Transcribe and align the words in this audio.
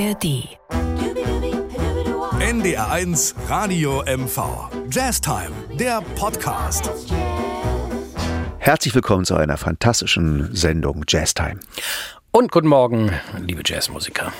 ARD. 0.00 0.48
NDR1 2.40 3.34
Radio 3.48 4.02
MV. 4.06 4.70
Jazztime, 4.90 5.50
der 5.78 6.00
Podcast. 6.14 6.90
Herzlich 8.58 8.94
willkommen 8.94 9.26
zu 9.26 9.34
einer 9.34 9.58
fantastischen 9.58 10.54
Sendung 10.54 11.04
Jazztime. 11.06 11.60
Und 12.30 12.50
guten 12.50 12.68
Morgen, 12.68 13.12
liebe 13.40 13.60
Jazzmusiker. 13.62 14.32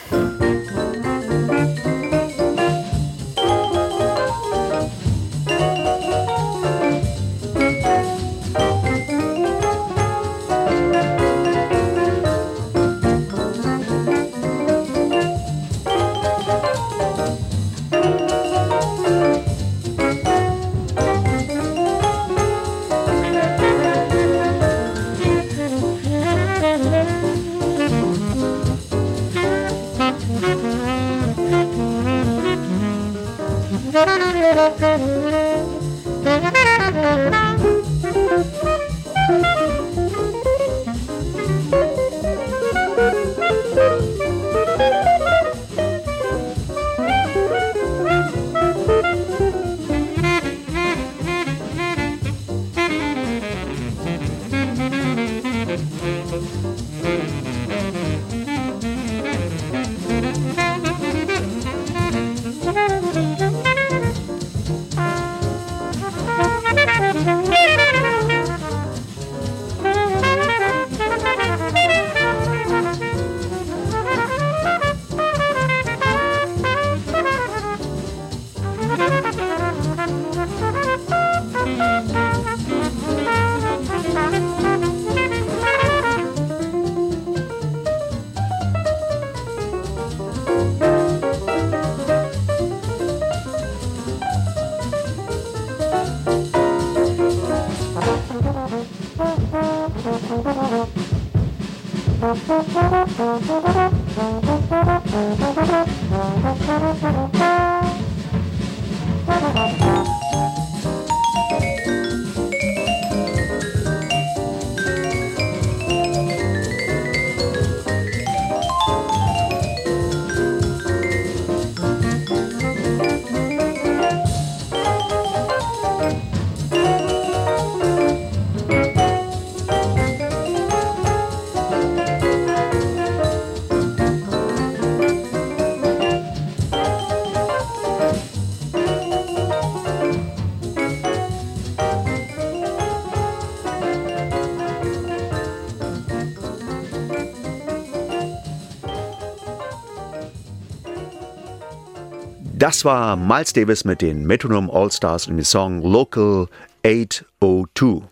Das 152.71 152.85
war 152.85 153.17
Miles 153.17 153.53
Davis 153.53 153.85
mit 153.85 154.01
den 154.01 154.25
Metronom 154.29 154.71
All-Stars 154.71 155.27
im 155.27 155.43
Song 155.43 155.83
Local 155.83 156.47
802. 156.87 158.03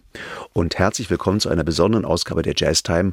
Und 0.52 0.78
herzlich 0.80 1.08
willkommen 1.10 1.38
zu 1.38 1.48
einer 1.48 1.62
besonderen 1.62 2.04
Ausgabe 2.04 2.42
der 2.42 2.54
Jazztime. 2.56 3.12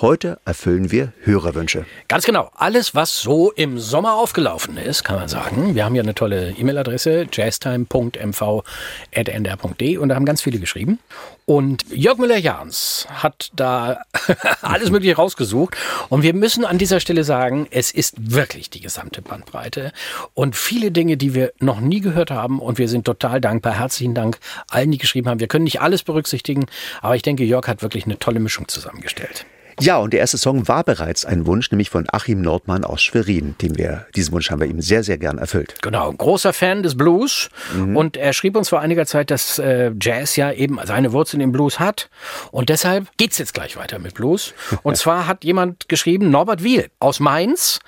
Heute 0.00 0.40
erfüllen 0.44 0.90
wir 0.90 1.12
Hörerwünsche. 1.22 1.86
Ganz 2.08 2.24
genau. 2.24 2.50
Alles, 2.56 2.96
was 2.96 3.20
so 3.20 3.52
im 3.52 3.78
Sommer 3.78 4.14
aufgelaufen 4.14 4.76
ist, 4.76 5.04
kann 5.04 5.14
man 5.14 5.28
sagen. 5.28 5.76
Wir 5.76 5.84
haben 5.84 5.94
ja 5.94 6.02
eine 6.02 6.16
tolle 6.16 6.50
E-Mail-Adresse, 6.50 7.28
jazztime.mv.ndr.de 7.30 9.96
und 9.98 10.08
da 10.08 10.16
haben 10.16 10.24
ganz 10.24 10.42
viele 10.42 10.58
geschrieben. 10.58 10.98
Und 11.46 11.84
Jörg 11.92 12.18
Müller-Jahns 12.18 13.06
hat 13.08 13.52
da 13.54 14.02
alles 14.62 14.90
Mögliche 14.90 15.14
rausgesucht. 15.14 15.76
Und 16.08 16.24
wir 16.24 16.34
müssen 16.34 16.64
an 16.64 16.78
dieser 16.78 16.98
Stelle 16.98 17.22
sagen, 17.22 17.68
es 17.70 17.92
ist 17.92 18.34
wirklich 18.34 18.70
die 18.70 18.80
gesamte 18.80 19.22
Bandbreite 19.22 19.92
und 20.34 20.56
viele 20.56 20.90
Dinge, 20.90 21.16
die 21.16 21.34
wir 21.34 21.52
noch 21.60 21.78
nie 21.78 22.00
gehört 22.00 22.32
haben. 22.32 22.58
Und 22.58 22.78
wir 22.78 22.88
sind 22.88 23.04
total 23.04 23.40
dankbar. 23.40 23.78
Herzlichen 23.78 24.14
Dank 24.14 24.40
allen, 24.68 24.90
die 24.90 24.98
geschrieben 24.98 25.28
haben. 25.28 25.38
Wir 25.38 25.46
können 25.46 25.64
nicht 25.64 25.80
alles 25.80 26.02
berücksichtigen, 26.02 26.66
aber 27.00 27.14
ich 27.14 27.22
denke, 27.22 27.44
Jörg 27.44 27.68
hat 27.68 27.82
wirklich 27.82 28.06
eine 28.06 28.18
tolle 28.18 28.40
Mischung 28.40 28.66
zusammengestellt. 28.66 29.46
Ja, 29.80 29.98
und 29.98 30.12
der 30.12 30.20
erste 30.20 30.38
Song 30.38 30.68
war 30.68 30.84
bereits 30.84 31.24
ein 31.24 31.46
Wunsch, 31.46 31.70
nämlich 31.70 31.90
von 31.90 32.06
Achim 32.10 32.40
Nordmann 32.40 32.84
aus 32.84 33.02
Schwerin, 33.02 33.54
den 33.60 33.76
wir, 33.76 34.06
diesen 34.14 34.32
Wunsch 34.32 34.50
haben 34.50 34.60
wir 34.60 34.66
ihm 34.66 34.80
sehr, 34.80 35.02
sehr 35.02 35.18
gern 35.18 35.38
erfüllt. 35.38 35.74
Genau, 35.82 36.12
großer 36.12 36.52
Fan 36.52 36.82
des 36.82 36.96
Blues. 36.96 37.48
Mhm. 37.74 37.96
Und 37.96 38.16
er 38.16 38.32
schrieb 38.32 38.56
uns 38.56 38.68
vor 38.68 38.80
einiger 38.80 39.06
Zeit, 39.06 39.30
dass 39.30 39.58
äh, 39.58 39.92
Jazz 40.00 40.36
ja 40.36 40.52
eben 40.52 40.78
seine 40.84 41.12
Wurzeln 41.12 41.40
im 41.40 41.52
Blues 41.52 41.80
hat. 41.80 42.08
Und 42.50 42.68
deshalb 42.68 43.08
geht's 43.16 43.38
jetzt 43.38 43.54
gleich 43.54 43.76
weiter 43.76 43.98
mit 43.98 44.14
Blues. 44.14 44.54
Und 44.82 44.96
zwar 44.98 45.26
hat 45.26 45.44
jemand 45.44 45.88
geschrieben, 45.88 46.30
Norbert 46.30 46.62
Wiel 46.62 46.88
aus 47.00 47.20
Mainz. 47.20 47.80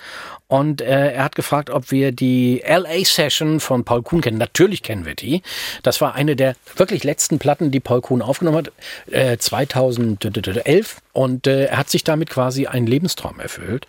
Und 0.48 0.80
äh, 0.80 1.12
er 1.12 1.24
hat 1.24 1.34
gefragt, 1.34 1.70
ob 1.70 1.90
wir 1.90 2.12
die 2.12 2.62
LA 2.64 3.04
Session 3.04 3.58
von 3.58 3.84
Paul 3.84 4.02
Kuhn 4.02 4.20
kennen. 4.20 4.38
Natürlich 4.38 4.84
kennen 4.84 5.04
wir 5.04 5.16
die. 5.16 5.42
Das 5.82 6.00
war 6.00 6.14
eine 6.14 6.36
der 6.36 6.54
wirklich 6.76 7.02
letzten 7.02 7.40
Platten, 7.40 7.72
die 7.72 7.80
Paul 7.80 8.00
Kuhn 8.00 8.22
aufgenommen 8.22 8.58
hat, 8.58 8.72
äh, 9.12 9.38
2011. 9.38 10.98
Und 11.12 11.48
äh, 11.48 11.64
er 11.64 11.78
hat 11.78 11.90
sich 11.90 12.04
damit 12.04 12.30
quasi 12.30 12.66
einen 12.66 12.86
Lebenstraum 12.86 13.40
erfüllt. 13.40 13.88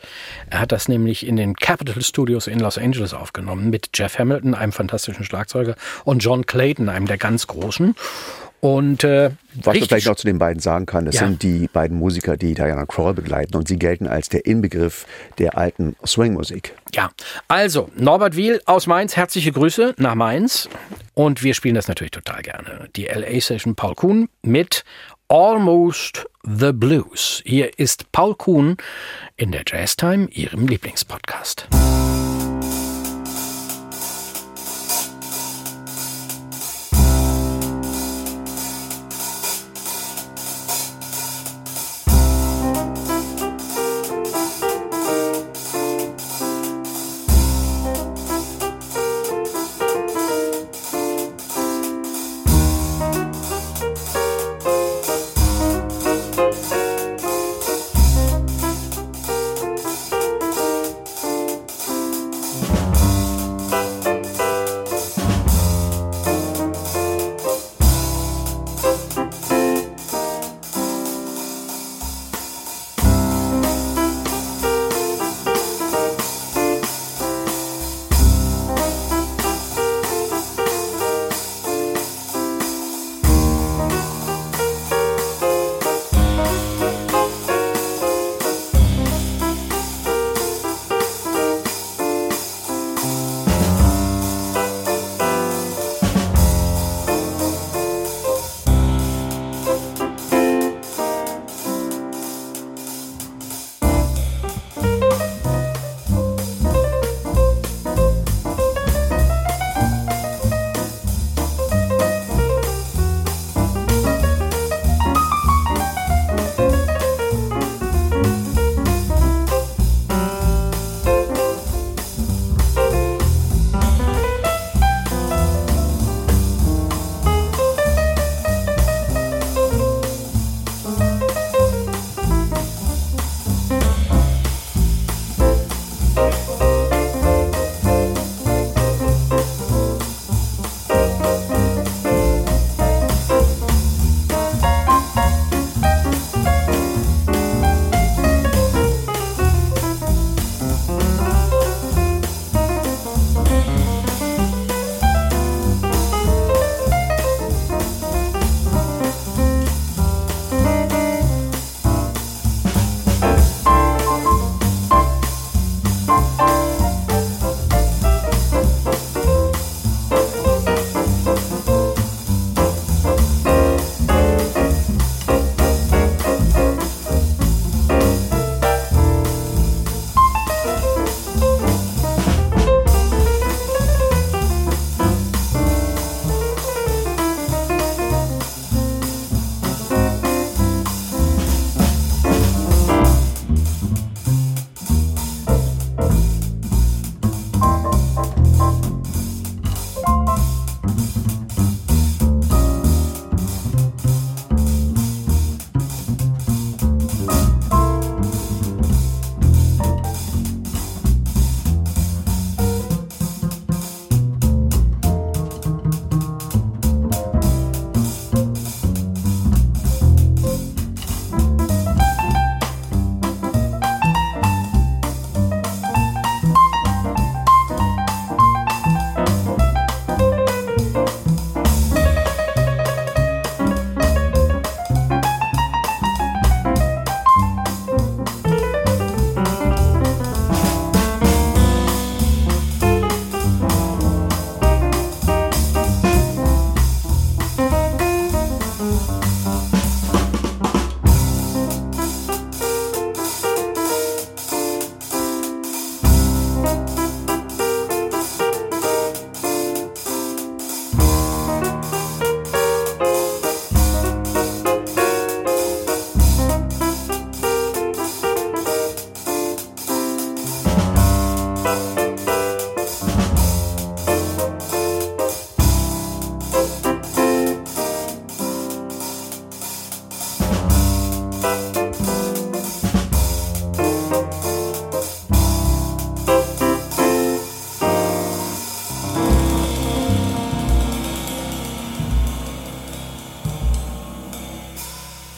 Er 0.50 0.60
hat 0.60 0.72
das 0.72 0.88
nämlich 0.88 1.28
in 1.28 1.36
den 1.36 1.56
Capitol 1.56 2.02
Studios 2.02 2.48
in 2.48 2.60
Los 2.60 2.80
Angeles 2.80 3.14
aufgenommen 3.14 3.70
mit 3.70 3.90
Jeff 3.94 4.18
Hamilton, 4.18 4.56
einem 4.56 4.72
fantastischen 4.72 5.26
Schlagzeuger, 5.26 5.76
und 6.06 6.24
John 6.24 6.48
Clayton, 6.48 6.90
einem 6.90 7.06
der 7.06 7.18
ganz 7.18 7.46
großen. 7.46 7.96
Und 8.60 9.04
äh, 9.04 9.32
was 9.54 9.76
man 9.76 9.88
vielleicht 9.88 10.08
noch 10.08 10.16
zu 10.16 10.26
den 10.26 10.40
beiden 10.40 10.60
sagen 10.60 10.86
kann, 10.86 11.06
das 11.06 11.16
ja. 11.16 11.22
sind 11.22 11.44
die 11.44 11.68
beiden 11.68 11.98
Musiker, 11.98 12.38
die 12.38 12.56
Diana 12.56 12.86
Kroll 12.86 13.14
begleiten 13.14 13.56
und 13.56 13.68
sie 13.68 13.78
gelten 13.78 14.08
als 14.08 14.30
der 14.30 14.46
Inbegriff 14.46 15.06
der 15.38 15.58
alten 15.58 15.96
Swingmusik. 16.06 16.74
Ja, 16.94 17.12
also 17.48 17.90
Norbert 17.96 18.36
Wiel 18.36 18.62
aus 18.66 18.88
Mainz, 18.88 19.16
herzliche 19.16 19.52
Grüße 19.52 19.94
nach 19.98 20.16
Mainz 20.16 20.70
und 21.14 21.44
wir 21.44 21.54
spielen 21.54 21.76
das 21.76 21.88
natürlich 21.88 22.12
total 22.12 22.42
gerne. 22.42 22.90
Die 22.96 23.06
LA 23.06 23.40
Session 23.40 23.76
Paul 23.76 23.94
Kuhn 23.94 24.30
mit 24.42 24.84
Almost 25.30 26.26
the 26.44 26.72
Blues. 26.72 27.44
Hier 27.46 27.78
ist 27.78 28.12
Paul 28.12 28.36
Kuhn 28.36 28.78
in 29.36 29.52
der 29.52 29.64
Jazztime, 29.68 30.30
Ihrem 30.32 30.68
Lieblingspodcast. 30.68 31.68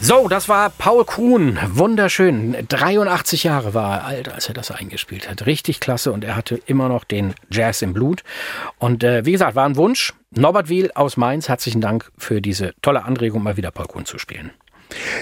So, 0.09 0.27
das 0.27 0.49
war 0.49 0.71
Paul 0.71 1.05
Kuhn. 1.05 1.59
Wunderschön. 1.67 2.57
83 2.67 3.43
Jahre 3.43 3.75
war 3.75 3.97
er 3.97 4.05
alt, 4.05 4.29
als 4.33 4.47
er 4.47 4.55
das 4.55 4.71
eingespielt 4.71 5.29
hat. 5.29 5.45
Richtig 5.45 5.79
klasse 5.79 6.11
und 6.11 6.23
er 6.23 6.35
hatte 6.35 6.59
immer 6.65 6.89
noch 6.89 7.03
den 7.03 7.35
Jazz 7.51 7.83
im 7.83 7.93
Blut. 7.93 8.23
Und 8.79 9.03
äh, 9.03 9.23
wie 9.27 9.33
gesagt, 9.33 9.53
war 9.53 9.67
ein 9.67 9.75
Wunsch. 9.75 10.15
Norbert 10.31 10.67
Wiel 10.67 10.89
aus 10.95 11.15
Mainz, 11.15 11.47
herzlichen 11.47 11.79
Dank 11.79 12.11
für 12.17 12.41
diese 12.41 12.73
tolle 12.81 13.03
Anregung, 13.03 13.43
mal 13.43 13.55
wieder 13.55 13.69
Paul 13.69 13.85
Kuhn 13.85 14.05
zu 14.05 14.17
spielen. 14.17 14.49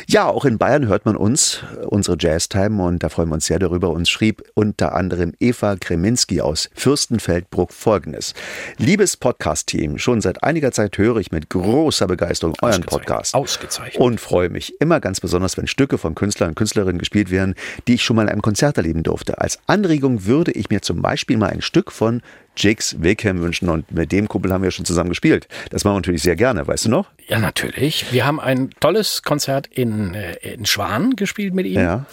Ja, 0.07 0.27
auch 0.27 0.45
in 0.45 0.57
Bayern 0.57 0.88
hört 0.88 1.05
man 1.05 1.15
uns, 1.15 1.63
unsere 1.88 2.17
Jazztime, 2.19 2.81
und 2.83 3.03
da 3.03 3.09
freuen 3.09 3.29
wir 3.29 3.36
uns 3.36 3.45
sehr 3.45 3.59
darüber. 3.59 3.89
Uns 3.89 4.09
schrieb 4.09 4.43
unter 4.53 4.95
anderem 4.95 5.33
Eva 5.39 5.75
Kreminski 5.75 6.41
aus 6.41 6.69
Fürstenfeldbruck 6.74 7.74
folgendes. 7.74 8.33
Liebes 8.77 9.17
Podcast-Team, 9.17 9.97
schon 9.97 10.21
seit 10.21 10.43
einiger 10.43 10.71
Zeit 10.71 10.97
höre 10.97 11.17
ich 11.17 11.31
mit 11.31 11.50
großer 11.50 12.07
Begeisterung 12.07 12.55
euren 12.62 12.83
Podcast. 12.83 13.36
Ausgezeichnet. 13.36 14.01
Und 14.01 14.21
freue 14.21 14.50
mich 14.50 14.79
immer 14.79 15.00
ganz 15.00 15.19
besonders, 15.19 15.57
wenn 15.57 15.67
Stücke 15.67 15.97
von 15.97 16.15
Künstlern 16.15 16.50
und 16.50 16.55
Künstlerinnen 16.55 17.00
gespielt 17.00 17.31
werden, 17.31 17.55
die 17.88 17.95
ich 17.95 18.03
schon 18.03 18.15
mal 18.15 18.24
in 18.24 18.29
einem 18.29 18.41
Konzert 18.41 18.77
erleben 18.77 19.03
durfte. 19.03 19.41
Als 19.41 19.59
Anregung 19.67 20.25
würde 20.25 20.51
ich 20.51 20.69
mir 20.69 20.81
zum 20.81 21.01
Beispiel 21.01 21.38
mal 21.38 21.50
ein 21.50 21.62
Stück 21.62 21.91
von 21.91 22.21
Jigs 22.57 22.95
Wickham 22.99 23.39
wünschen 23.41 23.69
und 23.69 23.91
mit 23.91 24.11
dem 24.11 24.27
Kumpel 24.27 24.51
haben 24.51 24.63
wir 24.63 24.71
schon 24.71 24.85
zusammen 24.85 25.09
gespielt. 25.09 25.47
Das 25.69 25.83
machen 25.83 25.95
wir 25.95 25.99
natürlich 25.99 26.23
sehr 26.23 26.35
gerne, 26.35 26.67
weißt 26.67 26.85
du 26.85 26.89
noch? 26.89 27.07
Ja, 27.27 27.39
natürlich. 27.39 28.11
Wir 28.11 28.25
haben 28.25 28.39
ein 28.39 28.71
tolles 28.79 29.21
Konzert 29.23 29.67
in, 29.67 30.13
äh, 30.13 30.33
in 30.41 30.65
Schwan 30.65 31.15
gespielt 31.15 31.53
mit 31.53 31.65
ihm. 31.65 31.79
Ja. 31.79 32.05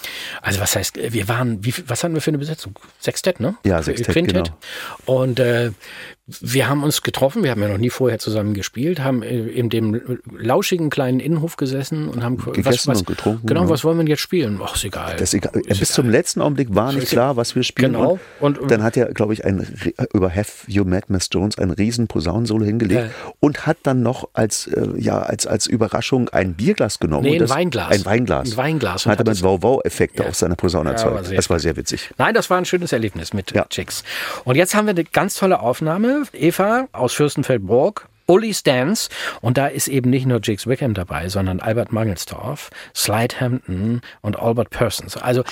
Also 0.42 0.60
was 0.60 0.76
heißt, 0.76 0.98
wir 1.12 1.28
waren, 1.28 1.64
wie, 1.64 1.74
was 1.86 2.04
hatten 2.04 2.14
wir 2.14 2.20
für 2.20 2.30
eine 2.30 2.38
Besetzung? 2.38 2.78
Sextett, 3.00 3.40
ne? 3.40 3.56
Ja, 3.64 3.82
Sextett, 3.82 4.12
Quintett. 4.12 4.44
genau. 5.06 5.20
Und 5.20 5.40
äh, 5.40 5.72
wir 6.26 6.70
haben 6.70 6.82
uns 6.82 7.02
getroffen, 7.02 7.42
wir 7.42 7.50
haben 7.50 7.60
ja 7.60 7.68
noch 7.68 7.76
nie 7.76 7.90
vorher 7.90 8.18
zusammen 8.18 8.54
gespielt, 8.54 9.00
haben 9.00 9.22
äh, 9.22 9.40
in 9.40 9.68
dem 9.68 10.00
lauschigen 10.34 10.88
kleinen 10.88 11.20
Innenhof 11.20 11.56
gesessen 11.56 12.08
und 12.08 12.22
haben 12.22 12.38
Gegessen 12.38 12.92
und 12.96 13.06
getrunken, 13.06 13.46
Genau, 13.46 13.64
ja. 13.64 13.68
was 13.68 13.84
wollen 13.84 13.98
wir 13.98 14.04
denn 14.04 14.10
jetzt 14.10 14.20
spielen? 14.20 14.58
Ach, 14.64 14.74
ist 14.74 14.84
egal. 14.84 15.12
Das 15.18 15.34
ist 15.34 15.34
egal. 15.34 15.60
Bis 15.68 15.92
zum 15.92 16.08
letzten 16.08 16.40
Augenblick 16.40 16.74
war 16.74 16.94
nicht 16.94 17.08
klar, 17.08 17.36
was 17.36 17.54
wir 17.54 17.62
spielen. 17.62 17.92
Genau. 17.92 18.18
Und, 18.40 18.58
Und- 18.58 18.70
dann 18.70 18.82
hat 18.82 18.96
er, 18.96 19.12
glaube 19.12 19.34
ich, 19.34 19.44
ein, 19.44 19.66
über 20.14 20.34
Have 20.34 20.64
You 20.66 20.84
Met 20.84 21.10
Miss 21.10 21.28
Jones 21.30 21.58
ein 21.58 21.70
riesen 21.70 22.06
Posaunensolo 22.06 22.64
hingelegt 22.64 23.02
Ja. 23.02 23.34
und 23.40 23.66
hat 23.66 23.76
dann 23.82 24.02
noch 24.02 24.28
als, 24.32 24.66
äh, 24.68 24.86
ja, 24.96 25.18
als, 25.20 25.46
als 25.46 25.66
Überraschung 25.66 26.30
ein 26.30 26.54
Bierglas 26.54 27.00
genommen. 27.00 27.24
Nee, 27.24 27.34
ein 27.34 27.40
das, 27.40 27.50
Weinglas. 27.50 27.90
Ein 27.90 28.04
Weinglas. 28.06 28.50
Ein 28.52 28.56
Weinglas. 28.56 29.04
Und 29.04 29.12
Hat 29.12 29.20
aber 29.20 29.38
Wow-Wow-Effekte 29.38 30.22
Ja. 30.22 30.30
auf 30.30 30.36
seiner 30.36 30.56
Posaune 30.56 30.88
Ja, 30.88 30.92
erzeugt. 30.96 31.26
sehr 31.26 31.36
das 31.36 31.50
war 31.50 31.58
sehr 31.60 31.76
witzig. 31.76 32.10
Nein, 32.16 32.32
das 32.32 32.48
war 32.48 32.56
ein 32.56 32.64
schönes 32.64 32.92
Erlebnis 32.92 33.34
mit 33.34 33.50
Ja. 33.52 33.66
Chicks. 33.68 34.04
Und 34.44 34.56
jetzt 34.56 34.74
haben 34.74 34.86
wir 34.86 34.92
eine 34.92 35.04
ganz 35.04 35.34
tolle 35.34 35.60
Aufnahme. 35.60 36.13
Eva 36.32 36.88
aus 36.92 37.14
Fürstenfeldbruck. 37.14 38.08
Uli 38.26 38.54
Stans 38.54 39.10
und 39.42 39.58
da 39.58 39.66
ist 39.66 39.86
eben 39.86 40.08
nicht 40.08 40.24
nur 40.24 40.40
Jigs 40.40 40.66
Wickham 40.66 40.94
dabei, 40.94 41.28
sondern 41.28 41.60
Albert 41.60 41.92
Mangelsdorf, 41.92 42.70
Slide 42.96 43.38
Hampton 43.38 44.00
und 44.22 44.38
Albert 44.38 44.70
Persons. 44.70 45.18
Also 45.18 45.44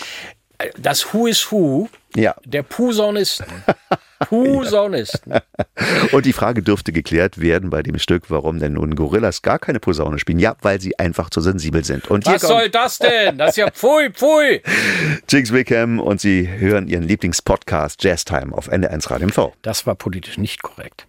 äh, 0.56 0.70
das 0.78 1.12
Who 1.12 1.26
is 1.26 1.52
Who 1.52 1.90
Ja. 2.16 2.34
der 2.46 2.62
Posaunisten. 2.62 3.46
Posaunisten. 4.26 5.34
Und 6.12 6.26
die 6.26 6.32
Frage 6.32 6.62
dürfte 6.62 6.92
geklärt 6.92 7.40
werden 7.40 7.70
bei 7.70 7.82
dem 7.82 7.98
Stück, 7.98 8.30
warum 8.30 8.58
denn 8.58 8.74
nun 8.74 8.94
Gorillas 8.94 9.42
gar 9.42 9.58
keine 9.58 9.80
Posaune 9.80 10.18
spielen. 10.18 10.38
Ja, 10.38 10.56
weil 10.62 10.80
sie 10.80 10.98
einfach 10.98 11.30
zu 11.30 11.40
sensibel 11.40 11.84
sind. 11.84 12.08
Und 12.10 12.26
Was 12.26 12.42
soll 12.42 12.68
das 12.68 12.98
denn? 12.98 13.38
Das 13.38 13.50
ist 13.50 13.56
ja 13.56 13.70
pfui, 13.70 14.10
pfui. 14.10 14.62
Jigs 15.28 15.52
Wickham 15.52 16.00
und 16.00 16.20
sie 16.20 16.48
hören 16.48 16.88
ihren 16.88 17.04
Lieblingspodcast 17.04 18.02
Jazz 18.02 18.24
Time 18.24 18.56
auf 18.56 18.70
NDR1 18.70 19.10
Radio 19.10 19.28
MV. 19.28 19.52
Das 19.62 19.86
war 19.86 19.94
politisch 19.94 20.38
nicht 20.38 20.62
korrekt. 20.62 21.06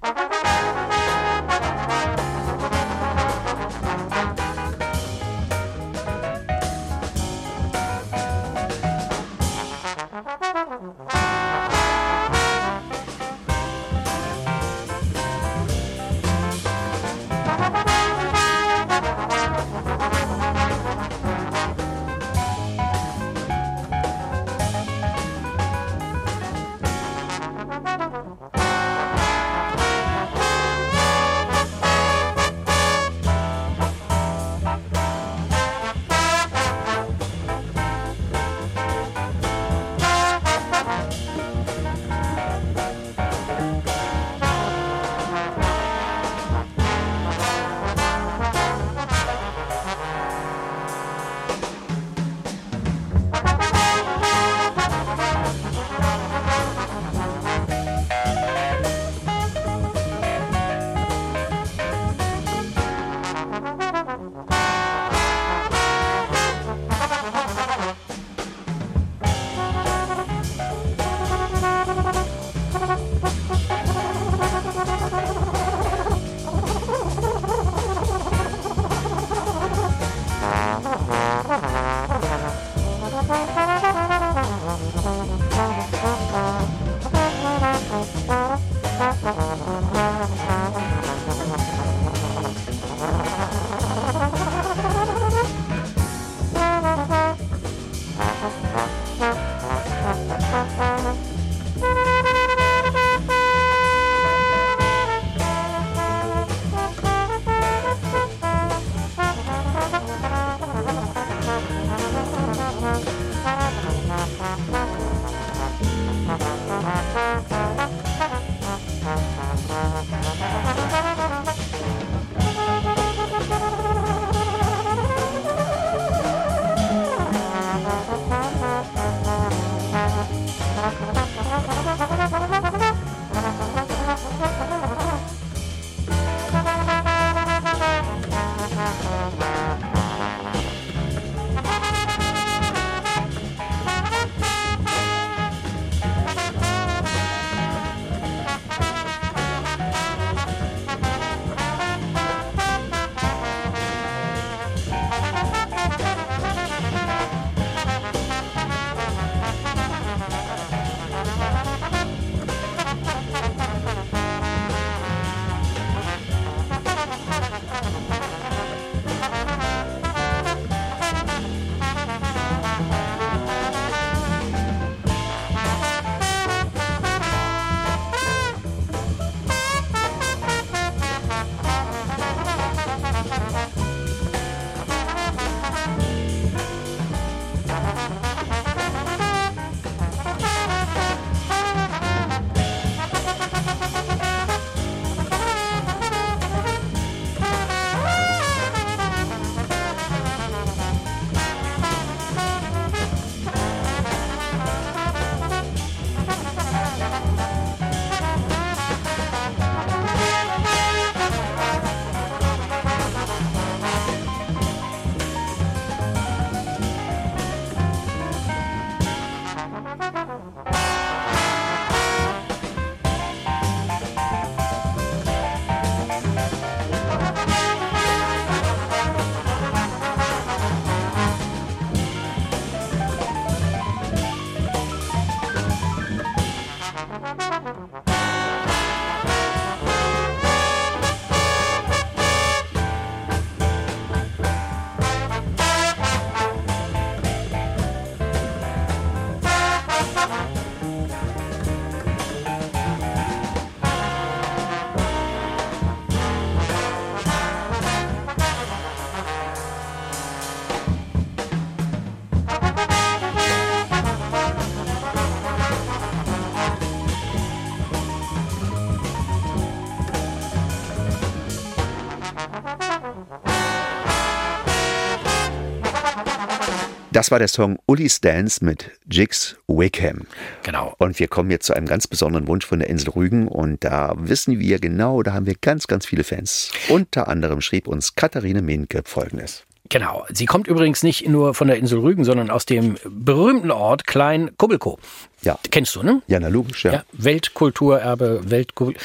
Das 277.24 277.32
war 277.32 277.40
der 277.40 277.48
Song 277.48 277.80
Ully's 277.86 278.20
Dance 278.20 278.66
mit 278.66 278.92
Jigs 279.10 279.56
Wickham. 279.70 280.28
Genau. 280.64 280.94
Und 280.98 281.18
wir 281.22 281.30
kommen 281.30 281.52
jetzt 281.52 281.68
zu 281.68 281.74
einem 281.74 281.88
ganz 281.88 282.06
besonderen 282.06 282.50
Wunsch 282.50 282.66
von 282.66 282.80
der 282.80 282.90
Insel 282.90 283.12
Rügen. 283.12 283.48
Und 283.48 283.82
da 283.86 284.14
wissen 284.18 284.60
wir 284.60 284.78
genau, 284.78 285.24
da 285.24 285.32
haben 285.32 285.46
wir 285.46 285.56
ganz, 285.56 285.88
ganz 285.88 286.06
viele 286.06 286.26
Fans. 286.26 286.74
Unter 286.90 287.30
anderem 287.30 287.62
schrieb 287.62 287.88
uns 287.88 288.16
Katharine 288.16 288.62
Mehnke 288.62 289.04
folgendes. 289.06 289.64
Genau. 289.88 290.26
Sie 290.34 290.46
kommt 290.46 290.68
übrigens 290.68 291.02
nicht 291.02 291.26
nur 291.30 291.54
von 291.54 291.70
der 291.70 291.78
Insel 291.78 292.00
Rügen, 292.00 292.26
sondern 292.26 292.50
aus 292.50 292.66
dem 292.66 292.98
berühmten 293.10 293.72
Ort 293.72 294.06
Klein 294.06 294.52
Kubbelkow. 294.58 295.00
Ja. 295.44 295.58
Kennst 295.72 295.96
du, 295.96 296.04
ne? 296.04 296.22
Ja, 296.28 296.42
na 296.42 296.50
logisch, 296.50 296.84
ja. 296.84 296.92
Ja, 296.92 297.04
Weltkulturerbe, 297.14 298.42
Weltkubel, 298.50 298.96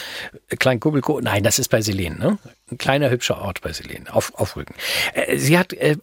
Klein 0.58 0.80
Kubbelkow. 0.80 1.20
Nein, 1.20 1.44
das 1.44 1.60
ist 1.60 1.68
bei 1.68 1.82
Selen, 1.82 2.18
ne? 2.18 2.38
Ein 2.70 2.78
kleiner 2.78 3.10
hübscher 3.10 3.40
Ort 3.40 3.62
bei 3.62 3.72
Selen, 3.72 4.08
auf, 4.08 4.32
auf 4.34 4.56
Rügen. 4.56 4.74
Äh, 5.14 5.38
sie 5.38 5.58
hat, 5.58 5.72
äh, 5.72 5.96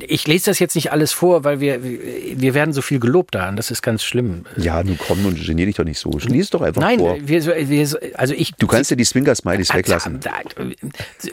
ich 0.00 0.26
lese 0.26 0.50
das 0.50 0.58
jetzt 0.58 0.74
nicht 0.74 0.92
alles 0.92 1.12
vor, 1.12 1.44
weil 1.44 1.60
wir, 1.60 1.82
wir 1.82 2.54
werden 2.54 2.72
so 2.74 2.82
viel 2.82 3.00
gelobt 3.00 3.34
da 3.34 3.48
und 3.48 3.56
das 3.56 3.70
ist 3.70 3.82
ganz 3.82 4.02
schlimm. 4.02 4.44
Ja, 4.56 4.82
nun 4.82 4.98
komm 4.98 5.24
und 5.24 5.42
genier 5.44 5.66
dich 5.66 5.76
doch 5.76 5.84
nicht 5.84 5.98
so. 5.98 6.10
Lies 6.18 6.50
doch 6.50 6.60
einfach 6.60 6.82
Nein, 6.82 6.98
vor. 6.98 7.16
wir, 7.20 7.68
wir, 7.68 7.88
also 8.14 8.34
ich. 8.34 8.54
Du 8.56 8.66
kannst 8.66 8.90
ja 8.90 8.96
die 8.96 9.04
Swinger-Smileys 9.04 9.74
weglassen. 9.74 10.20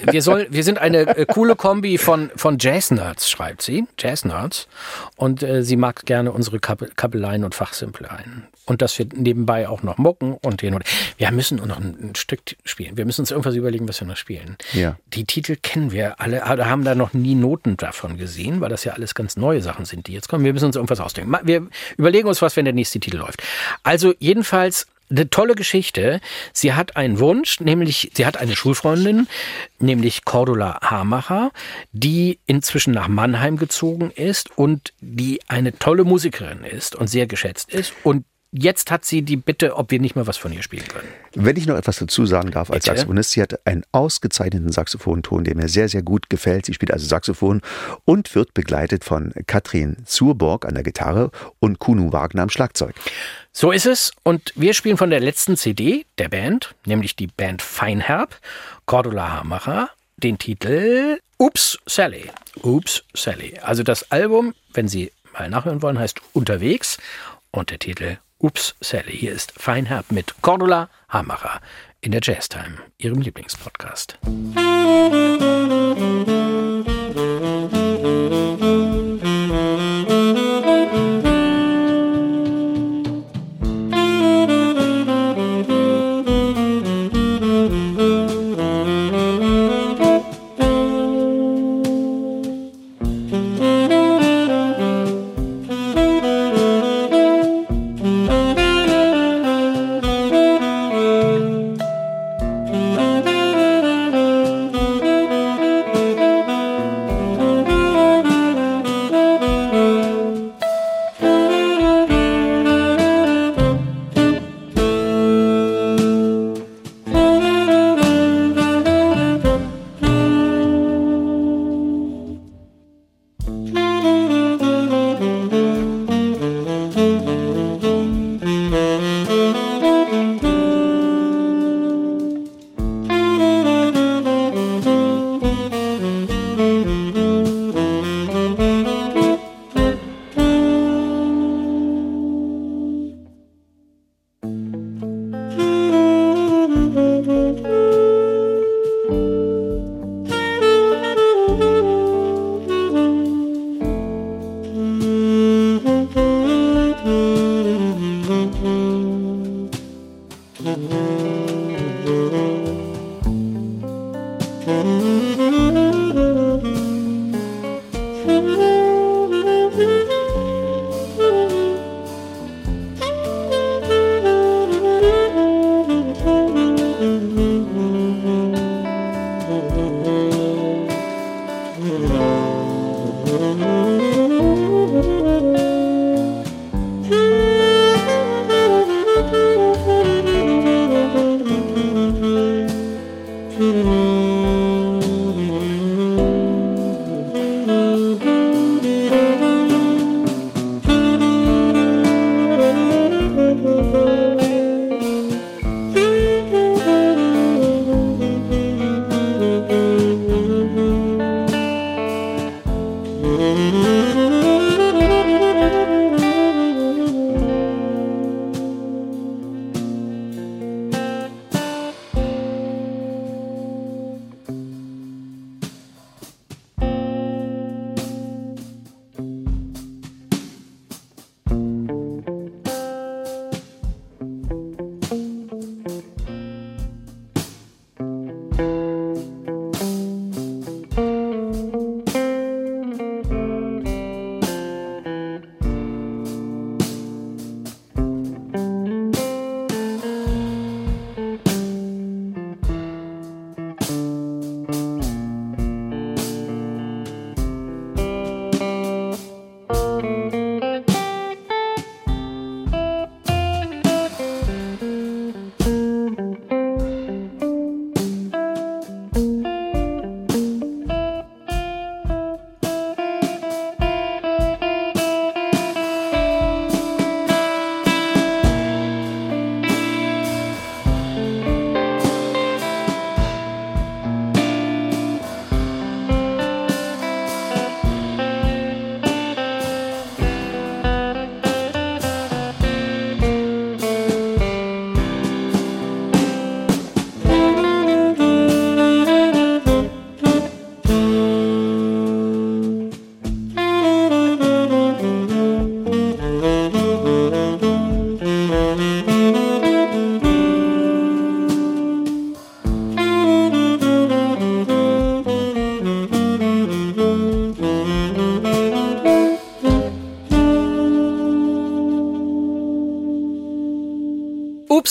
Wir, 0.10 0.22
soll, 0.22 0.48
wir 0.50 0.64
sind 0.64 0.78
eine 0.80 1.18
äh, 1.18 1.26
coole 1.26 1.56
Kombi 1.56 1.98
von, 1.98 2.32
von 2.36 2.58
Jazz-Nerds, 2.60 3.30
schreibt 3.30 3.62
sie. 3.62 3.86
Jazz-Nerds. 3.98 4.68
Und 5.16 5.44
äh, 5.44 5.64
sie 5.64 5.76
mag 5.76 6.06
gerne 6.06 6.32
unsere 6.32 6.60
Kabeleien 6.60 7.44
und 7.44 7.56
Fachsimpleien. 7.56 8.48
Und 8.68 8.82
dass 8.82 9.00
wir 9.00 9.08
nebenbei 9.16 9.68
auch 9.68 9.82
noch 9.82 9.98
mucken 9.98 10.34
und 10.34 10.62
hin 10.62 10.76
und 10.76 10.84
Wir 11.18 11.32
müssen 11.32 11.58
noch 11.58 11.78
ein, 11.78 11.98
ein 12.00 12.16
Stück 12.16 12.42
spielen. 12.64 12.98
Wir 12.98 13.06
müssen 13.06 13.22
uns 13.22 13.32
irgendwas 13.32 13.56
überlegen, 13.56 13.88
was 13.88 14.00
wir 14.00 14.08
noch 14.08 14.18
spielen. 14.18 14.58
Ja. 14.74 14.98
Die 15.08 15.26
Titel 15.26 15.56
kennen 15.56 15.92
wir 15.92 16.20
alle, 16.20 16.46
aber 16.46 16.68
haben 16.68 16.84
da 16.84 16.94
noch 16.94 17.14
nie 17.14 17.34
Noten 17.34 17.78
davon 17.78 18.18
gesehen, 18.18 18.62
weil 18.62 18.70
das 18.70 18.84
ja 18.84 18.94
alles 18.94 19.16
ganz 19.16 19.38
neue 19.38 19.62
Sachen 19.62 19.86
sind, 19.86 20.08
die 20.08 20.14
jetzt 20.14 20.30
kommen. 20.30 20.46
Wir 20.46 20.54
müssen 20.54 20.66
uns 20.66 20.76
irgendwas 20.76 21.00
ausdenken. 21.00 21.36
Wir 21.44 21.68
überlegen 21.98 22.28
uns 22.28 22.42
was, 22.42 22.56
wenn 22.56 22.66
der 22.66 22.74
nächste 22.74 23.00
Titel 23.00 23.18
läuft. 23.18 23.42
Also 23.84 24.14
jedenfalls 24.20 24.88
eine 25.10 25.30
tolle 25.30 25.56
Geschichte. 25.56 26.20
Sie 26.54 26.74
hat 26.74 26.96
einen 26.96 27.20
Wunsch, 27.20 27.60
nämlich 27.60 28.12
sie 28.14 28.26
hat 28.26 28.38
eine 28.38 28.56
Schulfreundin, 28.56 29.28
nämlich 29.80 30.26
Cordula 30.26 30.80
Hamacher, 30.82 31.52
die 31.92 32.40
inzwischen 32.46 32.94
nach 32.94 33.08
Mannheim 33.08 33.58
gezogen 33.58 34.12
ist 34.12 34.58
und 34.58 34.94
die 35.00 35.40
eine 35.48 35.78
tolle 35.78 36.04
Musikerin 36.04 36.64
ist 36.64 36.96
und 36.96 37.08
sehr 37.08 37.28
geschätzt 37.28 37.74
ist 37.74 37.94
und 38.04 38.26
Jetzt 38.52 38.92
hat 38.92 39.04
sie 39.04 39.24
die 39.24 39.36
Bitte, 39.36 39.76
ob 39.76 39.92
wir 39.92 40.00
nicht 40.00 40.16
mal 40.16 40.26
was 40.26 40.38
von 40.38 40.54
ihr 40.54 40.64
spielen 40.64 40.88
können. 40.88 41.08
Wenn 41.36 41.58
ich 41.58 41.68
noch 41.68 41.76
etwas 41.76 42.00
dazu 42.00 42.26
sagen 42.26 42.52
darf 42.52 42.72
als 42.72 42.86
Bitte? 42.86 42.98
Saxophonist, 42.98 43.32
sie 43.32 43.42
hat 43.42 43.68
einen 43.68 43.84
ausgezeichneten 43.92 44.72
Saxophonton, 44.72 45.44
der 45.44 45.56
mir 45.56 45.68
sehr, 45.68 45.90
sehr 45.90 46.02
gut 46.02 46.30
gefällt. 46.30 46.66
Sie 46.66 46.74
spielt 46.74 46.92
also 46.92 47.06
Saxophon 47.06 47.62
und 48.06 48.34
wird 48.36 48.54
begleitet 48.54 49.04
von 49.04 49.34
Katrin 49.48 49.98
Zurborg 50.06 50.66
an 50.66 50.76
der 50.76 50.84
Gitarre 50.84 51.32
und 51.60 51.80
Kuno 51.80 52.14
Wagner 52.14 52.44
am 52.44 52.50
Schlagzeug. 52.50 52.96
So 53.52 53.72
ist 53.72 53.86
es. 53.86 54.12
Und 54.24 54.54
wir 54.56 54.74
spielen 54.74 54.98
von 54.98 55.10
der 55.10 55.20
letzten 55.20 55.58
CD 55.58 56.06
der 56.18 56.30
Band, 56.30 56.74
nämlich 56.86 57.18
die 57.18 57.28
Band 57.28 57.62
Feinherb, 57.62 58.40
Cordula 58.86 59.40
Hamacher, 59.40 59.90
den 60.16 60.38
Titel 60.38 61.20
Ups 61.38 61.78
Sally. 61.86 62.32
Ups 62.62 63.04
Sally. 63.14 63.60
Also 63.62 63.84
das 63.84 64.10
Album, 64.12 64.54
wenn 64.74 64.88
Sie 64.88 65.12
mal 65.34 65.50
nachhören 65.50 65.82
wollen, 65.82 66.00
heißt 66.00 66.22
Unterwegs 66.34 66.98
und 67.52 67.72
der 67.72 67.80
Titel 67.80 68.18
Ups 68.40 68.76
Sally. 68.82 69.18
Hier 69.18 69.34
ist 69.34 69.54
Feinherb 69.58 70.12
mit 70.12 70.42
Cordula 70.42 70.90
Hamacher 71.10 71.62
in 72.02 72.12
der 72.12 72.22
Jazztime, 72.24 72.78
Ihrem 72.98 73.22
Lieblingspodcast. 73.22 74.20
Thank 75.98 76.37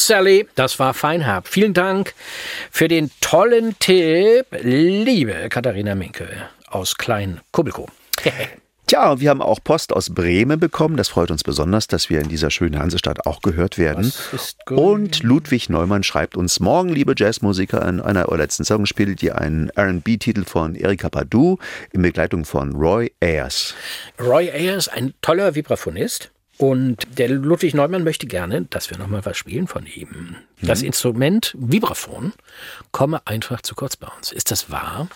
Sally, 0.06 0.46
das 0.54 0.78
war 0.78 0.94
Feinhab. 0.94 1.48
Vielen 1.48 1.74
Dank 1.74 2.14
für 2.70 2.86
den 2.86 3.10
tollen 3.20 3.76
Tipp, 3.80 4.46
liebe 4.62 5.48
Katharina 5.48 5.96
Minke 5.96 6.28
aus 6.68 6.96
Klein 6.96 7.40
Kubelko. 7.50 7.88
Tja, 8.86 9.18
wir 9.18 9.30
haben 9.30 9.42
auch 9.42 9.58
Post 9.64 9.92
aus 9.92 10.14
Bremen 10.14 10.60
bekommen. 10.60 10.96
Das 10.96 11.08
freut 11.08 11.32
uns 11.32 11.42
besonders, 11.42 11.88
dass 11.88 12.08
wir 12.08 12.20
in 12.20 12.28
dieser 12.28 12.52
schönen 12.52 12.78
Hansestadt 12.78 13.26
auch 13.26 13.42
gehört 13.42 13.78
werden. 13.78 14.12
Und 14.70 15.24
Ludwig 15.24 15.68
Neumann 15.68 16.04
schreibt 16.04 16.36
uns 16.36 16.60
morgen, 16.60 16.90
liebe 16.90 17.14
Jazzmusiker, 17.16 17.84
in 17.88 18.00
einer 18.00 18.28
eurer 18.28 18.38
letzten 18.38 18.64
Song 18.64 18.86
spielt 18.86 19.20
ihr 19.24 19.38
einen 19.38 19.70
R&B-Titel 19.70 20.44
von 20.44 20.76
Erika 20.76 21.08
Badu 21.08 21.58
in 21.90 22.02
Begleitung 22.02 22.44
von 22.44 22.76
Roy 22.76 23.10
Ayers. 23.20 23.74
Roy 24.20 24.52
Ayers, 24.52 24.86
ein 24.86 25.14
toller 25.20 25.56
Vibraphonist. 25.56 26.30
Und 26.58 27.18
der 27.18 27.28
Ludwig 27.28 27.74
Neumann 27.74 28.04
möchte 28.04 28.26
gerne, 28.26 28.62
dass 28.62 28.90
wir 28.90 28.98
nochmal 28.98 29.24
was 29.24 29.36
spielen 29.36 29.66
von 29.66 29.86
ihm. 29.86 30.36
Das 30.62 30.80
mhm. 30.80 30.88
Instrument 30.88 31.54
Vibraphon 31.58 32.32
komme 32.92 33.20
einfach 33.26 33.60
zu 33.60 33.74
kurz 33.74 33.96
bei 33.96 34.08
uns. 34.16 34.32
Ist 34.32 34.50
das 34.50 34.70
wahr? 34.70 35.08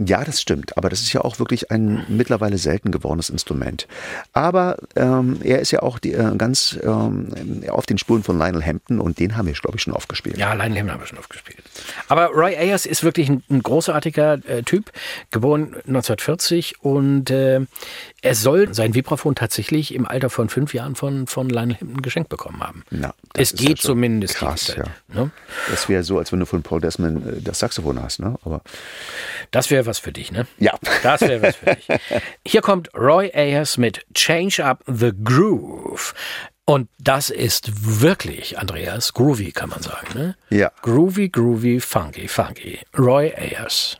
Ja, 0.00 0.22
das 0.22 0.40
stimmt. 0.40 0.76
Aber 0.76 0.90
das 0.90 1.00
ist 1.00 1.12
ja 1.12 1.22
auch 1.22 1.40
wirklich 1.40 1.72
ein 1.72 2.04
mittlerweile 2.06 2.56
selten 2.56 2.92
gewordenes 2.92 3.30
Instrument. 3.30 3.88
Aber 4.32 4.76
ähm, 4.94 5.40
er 5.42 5.58
ist 5.58 5.72
ja 5.72 5.82
auch 5.82 5.98
die, 5.98 6.12
äh, 6.12 6.36
ganz 6.36 6.78
ähm, 6.84 7.64
auf 7.68 7.84
den 7.84 7.98
Spuren 7.98 8.22
von 8.22 8.38
Lionel 8.38 8.64
Hampton 8.64 9.00
und 9.00 9.18
den 9.18 9.36
haben 9.36 9.46
wir, 9.48 9.54
glaube 9.54 9.76
ich, 9.76 9.82
schon 9.82 9.92
aufgespielt. 9.92 10.38
Ja, 10.38 10.52
Lionel 10.54 10.78
Hampton 10.78 10.92
haben 10.92 11.00
wir 11.00 11.06
schon 11.08 11.18
aufgespielt. 11.18 11.58
Aber 12.06 12.26
Roy 12.26 12.56
Ayers 12.56 12.86
ist 12.86 13.02
wirklich 13.02 13.28
ein, 13.28 13.42
ein 13.50 13.60
großartiger 13.60 14.34
äh, 14.46 14.62
Typ, 14.62 14.92
geboren 15.32 15.74
1940 15.88 16.80
und 16.80 17.30
äh, 17.30 17.66
er 18.20 18.34
soll 18.34 18.74
sein 18.74 18.94
Vibraphon 18.94 19.34
tatsächlich 19.34 19.94
im 19.94 20.06
Alter 20.06 20.28
von 20.30 20.48
fünf 20.48 20.74
Jahren 20.74 20.96
von, 20.96 21.26
von 21.26 21.48
Lionel 21.48 21.76
Hampton 21.80 22.02
geschenkt 22.02 22.28
bekommen 22.28 22.60
haben. 22.60 22.84
Na, 22.90 23.14
es 23.34 23.54
geht 23.54 23.68
ja 23.68 23.76
zumindest. 23.76 24.36
Krass, 24.36 24.74
ja. 24.76 24.84
Ne? 25.08 25.30
Das 25.70 25.88
wäre 25.88 26.02
so, 26.02 26.18
als 26.18 26.32
wenn 26.32 26.40
du 26.40 26.46
von 26.46 26.62
Paul 26.62 26.80
Desmond 26.80 27.26
äh, 27.26 27.40
das 27.40 27.60
Saxophon 27.60 28.02
hast, 28.02 28.18
ne? 28.18 28.36
Aber 28.44 28.62
das 29.50 29.70
wäre 29.70 29.86
was 29.86 29.98
für 29.98 30.12
dich, 30.12 30.32
ne? 30.32 30.46
Ja. 30.58 30.74
Das 31.02 31.20
wäre 31.20 31.42
was 31.42 31.56
für 31.56 31.76
dich. 31.76 31.86
Hier 32.46 32.60
kommt 32.60 32.92
Roy 32.94 33.30
Ayers 33.32 33.78
mit 33.78 34.04
Change 34.14 34.64
Up 34.64 34.82
the 34.86 35.12
Groove. 35.22 36.14
Und 36.64 36.90
das 36.98 37.30
ist 37.30 37.98
wirklich, 37.98 38.58
Andreas, 38.58 39.14
groovy, 39.14 39.52
kann 39.52 39.70
man 39.70 39.80
sagen, 39.80 40.06
ne? 40.12 40.36
Ja. 40.50 40.70
Groovy, 40.82 41.30
groovy, 41.30 41.80
funky, 41.80 42.28
funky. 42.28 42.80
Roy 42.98 43.32
Ayers. 43.34 43.98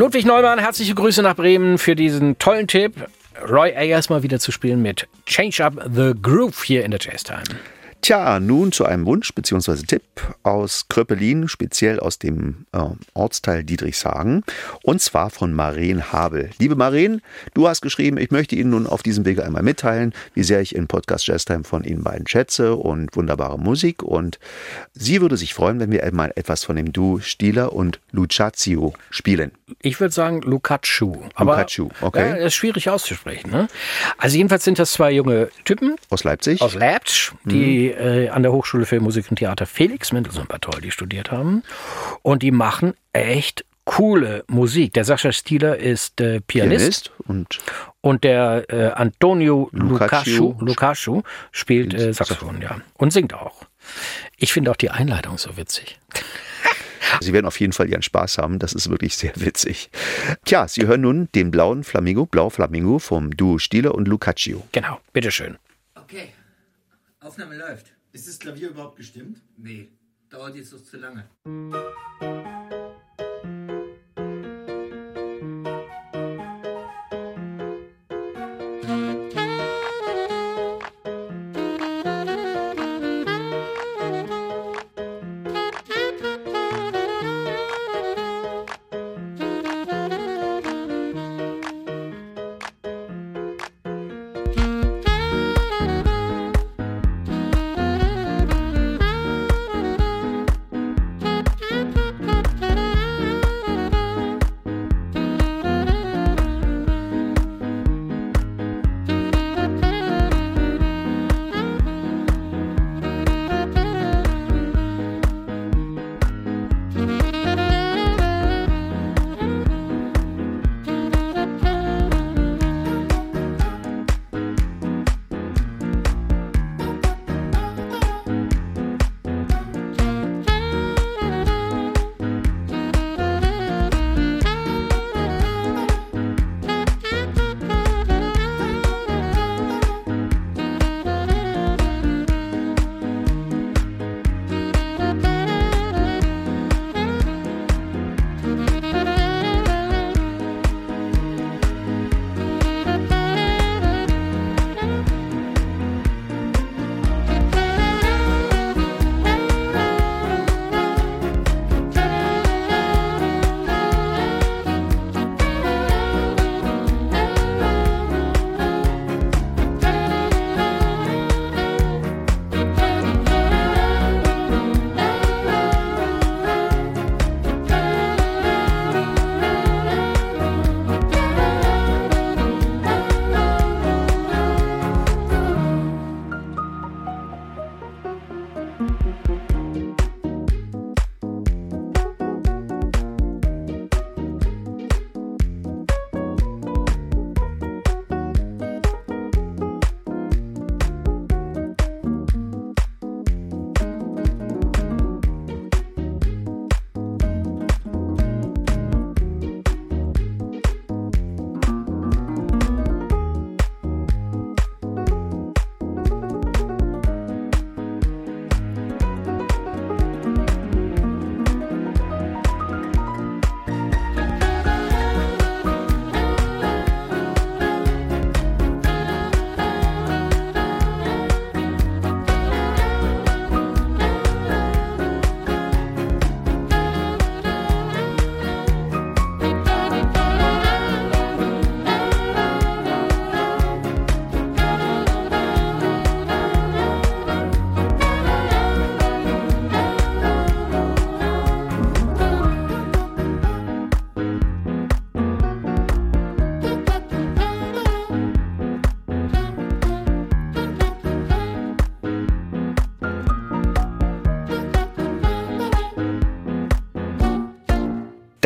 Ludwig 0.00 0.24
Neumann, 0.24 0.58
herzliche 0.58 0.94
Grüße 0.94 1.20
nach 1.20 1.36
Bremen 1.36 1.76
für 1.76 1.94
diesen 1.94 2.38
tollen 2.38 2.66
Tipp. 2.66 2.94
Roy 3.46 3.76
Ayers 3.76 4.08
mal 4.08 4.22
wieder 4.22 4.40
zu 4.40 4.50
spielen 4.50 4.80
mit 4.80 5.06
Change 5.26 5.62
Up 5.62 5.74
the 5.94 6.14
Groove 6.22 6.62
hier 6.62 6.86
in 6.86 6.90
der 6.90 7.00
Jazz 7.02 7.22
Time. 7.22 7.42
Tja, 8.02 8.40
nun 8.40 8.72
zu 8.72 8.86
einem 8.86 9.04
Wunsch 9.04 9.34
bzw. 9.34 9.84
Tipp 9.86 10.02
aus 10.42 10.86
Kröppelin, 10.88 11.48
speziell 11.48 12.00
aus 12.00 12.18
dem 12.18 12.64
äh, 12.72 12.78
Ortsteil 13.12 13.62
Diedrichshagen, 13.62 14.42
und 14.82 15.02
zwar 15.02 15.28
von 15.28 15.52
Maren 15.52 16.10
Habel. 16.10 16.48
Liebe 16.58 16.76
Maren, 16.76 17.20
du 17.52 17.68
hast 17.68 17.82
geschrieben, 17.82 18.16
ich 18.16 18.30
möchte 18.30 18.56
Ihnen 18.56 18.70
nun 18.70 18.86
auf 18.86 19.02
diesem 19.02 19.26
Wege 19.26 19.44
einmal 19.44 19.62
mitteilen, 19.62 20.14
wie 20.32 20.42
sehr 20.42 20.62
ich 20.62 20.74
in 20.74 20.86
Podcast 20.86 21.26
Jazztime 21.26 21.64
von 21.64 21.84
Ihnen 21.84 22.02
beiden 22.02 22.26
schätze 22.26 22.74
und 22.74 23.14
wunderbare 23.16 23.58
Musik. 23.58 24.02
Und 24.02 24.38
sie 24.94 25.20
würde 25.20 25.36
sich 25.36 25.52
freuen, 25.52 25.78
wenn 25.78 25.90
wir 25.92 26.02
einmal 26.02 26.32
etwas 26.36 26.64
von 26.64 26.76
dem 26.76 26.94
Duo 26.94 27.20
Stieler 27.20 27.74
und 27.74 28.00
Lucazio 28.12 28.94
spielen. 29.10 29.50
Ich 29.82 30.00
würde 30.00 30.14
sagen 30.14 30.40
Lucaccio. 30.40 31.22
Lucaccio, 31.38 31.90
okay. 32.00 32.30
Ja, 32.30 32.46
ist 32.46 32.54
schwierig 32.54 32.88
auszusprechen. 32.88 33.50
Ne? 33.50 33.68
Also 34.16 34.38
jedenfalls 34.38 34.64
sind 34.64 34.78
das 34.78 34.92
zwei 34.92 35.12
junge 35.12 35.50
Typen 35.64 35.96
Aus 36.08 36.24
Leipzig? 36.24 36.62
aus 36.62 36.74
Leipzig, 36.74 37.32
die 37.44 37.89
äh, 37.90 38.28
an 38.28 38.42
der 38.42 38.52
Hochschule 38.52 38.86
für 38.86 39.00
Musik 39.00 39.30
und 39.30 39.36
Theater 39.36 39.66
Felix 39.66 40.12
Mendelssohn 40.12 40.46
Bartholdy 40.46 40.90
studiert 40.90 41.30
haben. 41.30 41.62
Und 42.22 42.42
die 42.42 42.50
machen 42.50 42.94
echt 43.12 43.64
coole 43.84 44.44
Musik. 44.46 44.92
Der 44.94 45.04
Sascha 45.04 45.32
Stieler 45.32 45.76
ist 45.76 46.20
äh, 46.20 46.40
Pianist, 46.40 46.46
Pianist 46.46 47.12
und 47.26 47.58
und 48.02 48.24
der 48.24 48.64
äh, 48.68 48.92
Antonio 48.92 49.68
Lucaccio 49.72 51.22
spielt 51.50 51.92
äh, 51.94 52.12
Saxophon, 52.12 52.62
ja. 52.62 52.80
Und 52.94 53.12
singt 53.12 53.34
auch. 53.34 53.64
Ich 54.36 54.52
finde 54.52 54.70
auch 54.70 54.76
die 54.76 54.90
Einleitung 54.90 55.38
so 55.38 55.56
witzig. 55.56 55.98
Sie 57.20 57.32
werden 57.32 57.46
auf 57.46 57.58
jeden 57.58 57.72
Fall 57.72 57.88
Ihren 57.88 58.02
Spaß 58.02 58.38
haben. 58.38 58.58
Das 58.58 58.72
ist 58.72 58.88
wirklich 58.88 59.16
sehr 59.16 59.32
witzig. 59.34 59.90
Tja, 60.44 60.68
Sie 60.68 60.86
hören 60.86 61.00
nun 61.00 61.28
den 61.34 61.50
blauen 61.50 61.82
Flamingo, 61.82 62.26
Blau 62.26 62.50
Flamingo 62.50 62.98
vom 63.00 63.36
Duo 63.36 63.58
Stieler 63.58 63.94
und 63.94 64.06
Lucaccio. 64.06 64.62
Genau, 64.72 65.00
bitteschön. 65.12 65.58
Okay, 65.96 66.28
Aufnahme 67.20 67.56
läuft. 67.56 67.92
Ist 68.12 68.26
das 68.26 68.38
Klavier 68.38 68.70
überhaupt 68.70 68.96
gestimmt? 68.96 69.42
Nee, 69.58 69.92
dauert 70.30 70.56
jetzt 70.56 70.72
noch 70.72 70.82
zu 70.82 70.96
lange. 70.96 71.28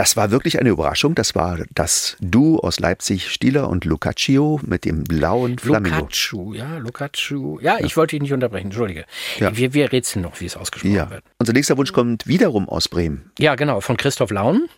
Das 0.05 0.19
war 0.19 0.31
wirklich 0.31 0.61
eine 0.61 0.69
Überraschung. 0.69 1.15
Das 1.15 1.35
war 1.35 1.61
das 1.75 2.19
Duo 2.21 2.59
aus 2.59 2.79
Leipzig, 2.79 3.31
Stieler 3.31 3.71
und 3.71 3.87
Lucaccio 3.87 4.61
mit 4.63 4.85
dem 4.85 5.03
blauen 5.05 5.59
Flamingo. 5.59 6.01
Lucaccio, 6.01 6.53
ja, 6.53 6.77
Lucaccio. 6.77 7.59
Ja, 7.63 7.79
ich 7.79 7.97
wollte 7.97 8.11
dich 8.17 8.21
nicht 8.21 8.35
unterbrechen, 8.35 8.67
entschuldige. 8.67 9.07
Ja. 9.39 9.57
Wir, 9.57 9.73
wir 9.73 9.91
rätseln 9.93 10.23
noch, 10.23 10.43
wie 10.43 10.45
es 10.45 10.59
ausgesprochen 10.59 10.95
Ja. 10.95 11.09
wird. 11.09 11.25
Unser 11.39 11.55
nächster 11.55 11.79
Wunsch 11.79 11.95
kommt 11.95 12.27
wiederum 12.27 12.69
aus 12.69 12.87
Bremen. 12.91 13.31
Ja, 13.39 13.55
genau, 13.55 13.81
von 13.81 13.97
Christoph 13.97 14.31
Laun. 14.31 14.69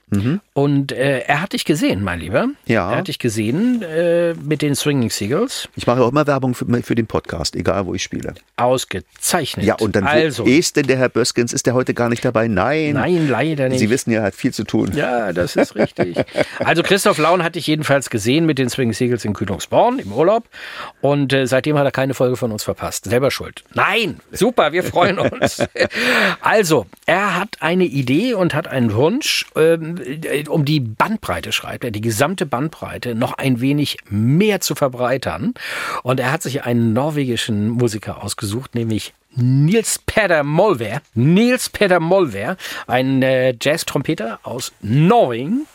Und 0.52 0.92
äh, 0.92 1.22
er 1.26 1.42
hat 1.42 1.54
dich 1.54 1.64
gesehen, 1.64 2.04
mein 2.04 2.20
Lieber. 2.20 2.46
Ja. 2.66 2.92
Er 2.92 2.98
hat 2.98 3.08
dich 3.08 3.18
gesehen 3.18 3.82
äh, 3.82 4.34
mit 4.34 4.62
den 4.62 4.76
Swinging 4.76 5.10
Seagulls. 5.10 5.68
Ich 5.74 5.88
mache 5.88 6.00
auch 6.02 6.08
immer 6.12 6.28
Werbung 6.28 6.54
für, 6.54 6.64
für 6.84 6.94
den 6.94 7.08
Podcast, 7.08 7.56
egal 7.56 7.86
wo 7.86 7.94
ich 7.94 8.04
spiele. 8.04 8.34
Ausgezeichnet. 8.54 9.66
Ja, 9.66 9.74
und 9.74 9.96
dann 9.96 10.06
also, 10.06 10.44
ist 10.44 10.76
denn 10.76 10.86
der 10.86 10.98
Herr 10.98 11.08
Böskens? 11.08 11.52
Ist 11.52 11.66
der 11.66 11.74
heute 11.74 11.94
gar 11.94 12.08
nicht 12.08 12.24
dabei? 12.24 12.46
Nein. 12.46 12.92
nein, 12.92 13.28
leider 13.28 13.68
nicht. 13.68 13.80
Sie 13.80 13.90
wissen 13.90 14.12
ja, 14.12 14.20
er 14.20 14.26
hat 14.26 14.36
viel 14.36 14.54
zu 14.54 14.62
tun. 14.62 14.92
ja, 14.94 15.15
Ja, 15.16 15.33
das 15.33 15.57
ist 15.57 15.74
richtig. 15.74 16.18
Also 16.59 16.83
Christoph 16.83 17.18
Laun 17.18 17.42
hatte 17.42 17.59
ich 17.59 17.66
jedenfalls 17.66 18.11
gesehen 18.11 18.46
mit 18.46 18.59
den 18.59 18.68
Swing 18.68 18.92
Seagulls 18.92 19.24
in 19.24 19.33
Kühlungsborn 19.33 19.98
im 19.98 20.12
Urlaub 20.12 20.44
und 21.00 21.33
äh, 21.33 21.46
seitdem 21.46 21.79
hat 21.79 21.85
er 21.85 21.90
keine 21.90 22.14
Folge 22.14 22.37
von 22.37 22.52
uns 22.52 22.64
verpasst. 22.64 23.07
Selber 23.07 23.31
schuld. 23.31 23.64
Nein, 23.74 24.20
super, 24.31 24.72
wir 24.72 24.85
freuen 24.85 25.18
uns. 25.18 25.62
also, 26.40 26.87
er 27.07 27.37
hat 27.37 27.57
eine 27.61 27.85
Idee 27.85 28.35
und 28.35 28.55
hat 28.55 28.68
einen 28.68 28.94
Wunsch, 28.94 29.46
ähm, 29.57 30.00
um 30.48 30.64
die 30.64 30.81
Bandbreite, 30.81 31.52
schreibt 31.52 31.85
er, 31.85 31.90
die 31.90 32.00
gesamte 32.00 32.46
Bandbreite 32.46 33.14
noch 33.14 33.35
ein 33.35 33.61
wenig 33.61 33.98
mehr 34.09 34.61
zu 34.61 34.74
verbreitern. 34.74 35.55
Und 36.02 36.20
er 36.20 36.33
hat 36.33 36.42
sich 36.42 36.64
einen 36.64 36.92
norwegischen 36.92 37.70
Musiker 37.70 38.22
ausgesucht, 38.22 38.74
nämlich 38.74 39.14
Nils 39.37 39.99
Peder 39.99 40.42
Molver. 40.42 41.03
Nils 41.14 41.68
Peder 41.68 42.01
Molver, 42.01 42.57
ein 42.87 43.22
äh, 43.22 43.55
Jazz-Trompeter 43.61 44.40
aus 44.42 44.72
Norwegen. 44.81 45.66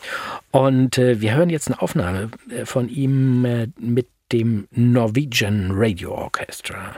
Und 0.50 0.98
äh, 0.98 1.20
wir 1.20 1.34
hören 1.34 1.50
jetzt 1.50 1.68
eine 1.68 1.80
Aufnahme 1.80 2.30
äh, 2.50 2.66
von 2.66 2.88
ihm 2.88 3.44
äh, 3.44 3.68
mit 3.78 4.08
dem 4.32 4.66
Norwegian 4.70 5.70
Radio 5.72 6.12
Orchestra. 6.12 6.96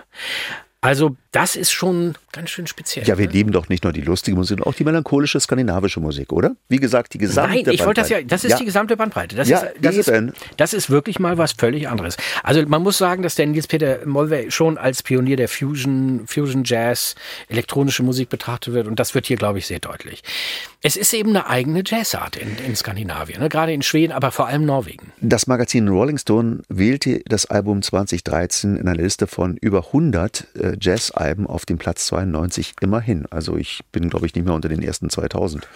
Also 0.81 1.16
das 1.34 1.56
ist 1.56 1.72
schon 1.72 2.14
ganz 2.30 2.50
schön 2.50 2.68
speziell. 2.68 3.04
Ja, 3.08 3.18
wir 3.18 3.26
ne? 3.26 3.32
lieben 3.32 3.50
doch 3.50 3.68
nicht 3.68 3.82
nur 3.82 3.92
die 3.92 4.02
lustige 4.02 4.36
Musik, 4.36 4.50
sondern 4.50 4.68
auch 4.68 4.76
die 4.76 4.84
melancholische 4.84 5.40
skandinavische 5.40 5.98
Musik, 5.98 6.32
oder? 6.32 6.54
Wie 6.68 6.76
gesagt, 6.76 7.12
die 7.12 7.18
gesamte 7.18 7.56
Nein, 7.56 7.74
ich 7.74 7.84
wollte 7.84 8.02
das 8.02 8.08
ja, 8.08 8.18
Bandbreite. 8.18 8.26
das 8.26 8.44
ist 8.44 8.60
die 8.60 8.64
gesamte 8.64 8.96
Bandbreite. 8.96 9.34
Das, 9.34 9.48
Ja, 9.48 9.58
ist, 9.58 9.74
das, 9.80 9.96
ist, 9.96 10.12
das 10.56 10.74
ist 10.74 10.90
wirklich 10.90 11.18
mal 11.18 11.36
was 11.36 11.52
völlig 11.52 11.88
anderes. 11.88 12.16
Also 12.44 12.64
man 12.66 12.82
muss 12.82 12.98
sagen, 12.98 13.24
dass 13.24 13.34
der 13.34 13.46
Nils-Peter 13.46 14.06
Molver 14.06 14.48
schon 14.52 14.78
als 14.78 15.02
Pionier 15.02 15.36
der 15.36 15.48
Fusion, 15.48 16.22
Fusion 16.28 16.62
Jazz, 16.64 17.16
elektronische 17.48 18.04
Musik 18.04 18.28
betrachtet 18.28 18.72
wird 18.72 18.86
und 18.86 19.00
das 19.00 19.16
wird 19.16 19.26
hier, 19.26 19.36
glaube 19.36 19.58
ich, 19.58 19.66
sehr 19.66 19.80
deutlich. 19.80 20.22
Es 20.82 20.96
ist 20.96 21.12
eben 21.14 21.30
eine 21.30 21.48
eigene 21.48 21.82
Jazzart 21.84 22.36
in, 22.36 22.56
in 22.64 22.76
Skandinavien, 22.76 23.40
ne? 23.40 23.48
gerade 23.48 23.72
in 23.72 23.82
Schweden, 23.82 24.12
aber 24.12 24.30
vor 24.30 24.46
allem 24.46 24.66
Norwegen. 24.66 25.12
Das 25.20 25.48
Magazin 25.48 25.88
Rolling 25.88 26.18
Stone 26.18 26.62
wählte 26.68 27.22
das 27.26 27.46
Album 27.46 27.82
2013 27.82 28.76
in 28.76 28.86
einer 28.86 29.02
Liste 29.02 29.26
von 29.26 29.56
über 29.56 29.86
100 29.86 30.46
äh, 30.54 30.76
Jazzalben 30.80 31.23
auf 31.46 31.66
dem 31.66 31.78
Platz 31.78 32.06
92 32.06 32.74
immerhin. 32.80 33.26
Also 33.30 33.56
ich 33.56 33.80
bin, 33.92 34.10
glaube 34.10 34.26
ich, 34.26 34.34
nicht 34.34 34.44
mehr 34.44 34.54
unter 34.54 34.68
den 34.68 34.82
ersten 34.82 35.10
2000. 35.10 35.66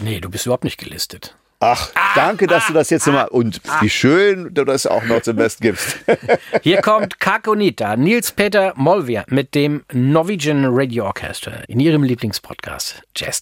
Nee, 0.00 0.20
du 0.20 0.30
bist 0.30 0.46
überhaupt 0.46 0.64
nicht 0.64 0.78
gelistet. 0.78 1.36
Ach, 1.60 1.90
danke, 2.14 2.46
dass 2.46 2.66
du 2.66 2.74
das 2.74 2.90
jetzt 2.90 3.06
nochmal 3.06 3.28
und 3.28 3.60
wie 3.80 3.88
schön 3.88 4.52
du 4.52 4.64
das 4.64 4.86
auch 4.86 5.04
noch 5.04 5.22
zum 5.22 5.36
Besten 5.36 5.62
gibst. 5.62 5.96
Hier 6.62 6.82
kommt 6.82 7.20
Kakonita, 7.20 7.96
Nils-Peter 7.96 8.74
Molver 8.76 9.24
mit 9.28 9.54
dem 9.54 9.82
Norwegian 9.92 10.66
Radio 10.66 11.06
Orchestra 11.06 11.62
in 11.68 11.80
ihrem 11.80 12.02
Lieblingspodcast 12.02 13.02
Jazz 13.16 13.40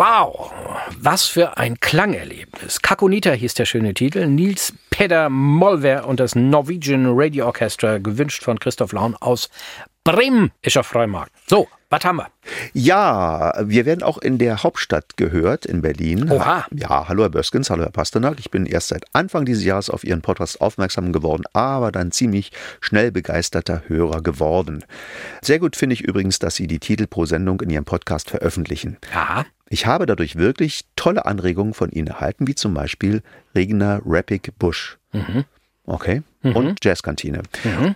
Wow, 0.00 0.50
was 0.98 1.26
für 1.26 1.58
ein 1.58 1.78
Klangerlebnis. 1.78 2.80
Kakonita 2.80 3.32
hieß 3.32 3.52
der 3.52 3.66
schöne 3.66 3.92
Titel. 3.92 4.26
Nils 4.26 4.72
Peder 4.88 5.28
Molver 5.28 6.06
und 6.06 6.20
das 6.20 6.34
Norwegian 6.34 7.04
Radio 7.06 7.44
Orchestra, 7.44 7.98
gewünscht 7.98 8.42
von 8.42 8.58
Christoph 8.58 8.92
Laun 8.92 9.14
aus 9.16 9.50
Bremen, 10.02 10.52
ist 10.62 10.78
auf 10.78 10.86
Freimarkt. 10.86 11.32
So, 11.46 11.68
was 11.90 12.02
haben 12.02 12.16
wir? 12.16 12.28
Ja, 12.72 13.52
wir 13.62 13.84
werden 13.84 14.02
auch 14.02 14.16
in 14.16 14.38
der 14.38 14.62
Hauptstadt 14.62 15.18
gehört, 15.18 15.66
in 15.66 15.82
Berlin. 15.82 16.30
Oha. 16.30 16.64
Ja, 16.74 17.06
hallo 17.06 17.24
Herr 17.24 17.28
Böskens, 17.28 17.68
hallo 17.68 17.82
Herr 17.82 17.92
Pasternak. 17.92 18.38
Ich 18.38 18.50
bin 18.50 18.64
erst 18.64 18.88
seit 18.88 19.04
Anfang 19.12 19.44
dieses 19.44 19.64
Jahres 19.64 19.90
auf 19.90 20.02
Ihren 20.02 20.22
Podcast 20.22 20.62
aufmerksam 20.62 21.12
geworden, 21.12 21.44
aber 21.52 21.92
dann 21.92 22.10
ziemlich 22.10 22.52
schnell 22.80 23.12
begeisterter 23.12 23.82
Hörer 23.86 24.22
geworden. 24.22 24.82
Sehr 25.42 25.58
gut 25.58 25.76
finde 25.76 25.92
ich 25.92 26.00
übrigens, 26.00 26.38
dass 26.38 26.54
Sie 26.54 26.68
die 26.68 26.78
Titel 26.78 27.06
pro 27.06 27.26
Sendung 27.26 27.60
in 27.60 27.68
Ihrem 27.68 27.84
Podcast 27.84 28.30
veröffentlichen. 28.30 28.96
Aha. 29.12 29.44
Ich 29.72 29.86
habe 29.86 30.04
dadurch 30.04 30.36
wirklich 30.36 30.84
tolle 30.96 31.24
Anregungen 31.24 31.74
von 31.74 31.90
Ihnen 31.90 32.08
erhalten, 32.08 32.46
wie 32.48 32.56
zum 32.56 32.74
Beispiel 32.74 33.22
Regner 33.54 34.02
Rappick 34.04 34.52
Bush. 34.58 34.98
Okay. 35.86 36.22
Und 36.42 36.84
Jazzkantine. 36.84 37.42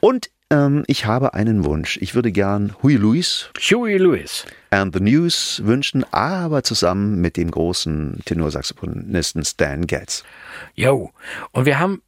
Und 0.01 0.31
ähm, 0.55 0.85
ich 0.87 1.07
habe 1.07 1.35
einen 1.35 1.65
Wunsch. 1.65 1.99
Ich 2.01 2.15
würde 2.15 2.31
gern 2.33 2.75
Huey 2.83 2.97
Lewis 2.97 3.51
Huey 3.59 3.97
Lewis. 3.97 4.47
and 4.71 4.95
the 4.95 5.01
News 5.01 5.61
wünschen, 5.65 6.05
aber 6.13 6.63
zusammen 6.63 7.21
mit 7.21 7.37
dem 7.37 7.51
großen 7.51 8.21
Tenorsaxophonisten 8.25 9.45
Stan 9.45 9.87
Getz. 9.87 10.25
Jo. 10.75 11.11
Und 11.53 11.67
wir 11.67 11.79
haben 11.79 12.03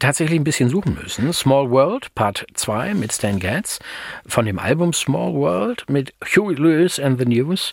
tatsächlich 0.00 0.38
ein 0.38 0.44
bisschen 0.44 0.68
suchen 0.68 0.96
müssen. 1.00 1.32
Small 1.32 1.70
World, 1.70 2.14
Part 2.14 2.46
2 2.54 2.94
mit 2.94 3.12
Stan 3.12 3.38
Getz 3.38 3.78
von 4.26 4.46
dem 4.46 4.58
Album 4.58 4.92
Small 4.92 5.34
World 5.34 5.84
mit 5.88 6.14
Huey 6.34 6.54
Lewis 6.54 6.98
and 6.98 7.18
the 7.18 7.26
News. 7.26 7.72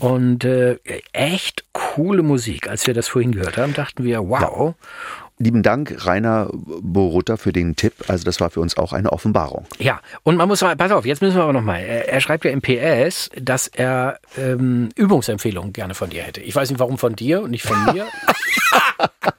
Und 0.00 0.44
äh, 0.44 0.78
echt 1.12 1.64
coole 1.72 2.22
Musik. 2.22 2.68
Als 2.68 2.86
wir 2.86 2.94
das 2.94 3.08
vorhin 3.08 3.32
gehört 3.32 3.56
haben, 3.56 3.74
dachten 3.74 4.04
wir, 4.04 4.20
wow. 4.20 4.74
Lieben 5.38 5.62
Dank, 5.62 6.06
Rainer 6.06 6.48
Borutta, 6.52 7.36
für 7.36 7.52
den 7.52 7.76
Tipp. 7.76 7.92
Also 8.08 8.24
das 8.24 8.40
war 8.40 8.48
für 8.48 8.60
uns 8.60 8.78
auch 8.78 8.94
eine 8.94 9.12
Offenbarung. 9.12 9.66
Ja, 9.78 10.00
und 10.22 10.36
man 10.36 10.48
muss 10.48 10.62
mal, 10.62 10.76
pass 10.76 10.90
auf, 10.92 11.04
jetzt 11.04 11.20
müssen 11.20 11.36
wir 11.36 11.42
aber 11.42 11.52
nochmal. 11.52 11.82
Er, 11.82 12.08
er 12.08 12.20
schreibt 12.20 12.46
ja 12.46 12.50
im 12.50 12.62
PS, 12.62 13.28
dass 13.38 13.68
er 13.68 14.18
ähm, 14.38 14.88
Übungsempfehlungen 14.96 15.74
gerne 15.74 15.94
von 15.94 16.08
dir 16.08 16.22
hätte. 16.22 16.40
Ich 16.40 16.54
weiß 16.54 16.70
nicht, 16.70 16.78
warum 16.78 16.96
von 16.96 17.16
dir 17.16 17.42
und 17.42 17.50
nicht 17.50 17.64
von 17.64 17.76
mir. 17.92 18.06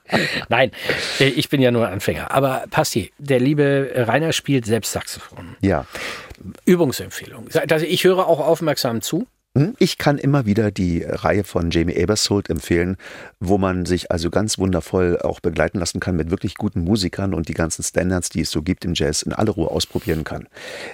Nein, 0.50 0.72
äh, 1.20 1.30
ich 1.30 1.50
bin 1.50 1.62
ja 1.62 1.72
nur 1.72 1.88
Anfänger. 1.88 2.30
Aber 2.32 2.66
Pasti, 2.70 3.12
der 3.18 3.40
liebe 3.40 3.92
Rainer 3.96 4.34
spielt 4.34 4.66
selbst 4.66 4.92
Saxophon. 4.92 5.56
Ja. 5.62 5.86
Übungsempfehlung. 6.66 7.48
Also 7.70 7.86
ich 7.86 8.04
höre 8.04 8.28
auch 8.28 8.40
aufmerksam 8.40 9.02
zu. 9.02 9.26
Hm, 9.58 9.74
Ich 9.80 9.98
kann 9.98 10.18
immer 10.18 10.46
wieder 10.46 10.72
die 10.72 11.04
Reihe 11.04 11.44
von 11.44 11.72
Jamie 11.72 11.96
Aebersold 11.96 12.50
empfehlen, 12.50 12.98
wo 13.40 13.58
man 13.58 13.86
sich 13.86 14.12
also 14.12 14.30
ganz 14.30 14.58
wundervoll 14.58 15.20
auch 15.22 15.40
begleiten 15.40 15.80
lassen 15.80 16.00
kann 16.00 16.16
mit 16.16 16.32
wirklich 16.32 16.56
guten 16.56 16.84
Musikern 16.84 17.34
und 17.34 17.48
die 17.48 17.54
ganzen 17.54 17.84
Standards, 17.84 18.30
die 18.30 18.42
es 18.42 18.52
so 18.52 18.62
gibt 18.62 18.86
im 18.86 18.94
Jazz, 18.94 19.22
in 19.22 19.34
aller 19.34 19.52
Ruhe 19.52 19.70
ausprobieren 19.70 20.24
kann. 20.24 20.48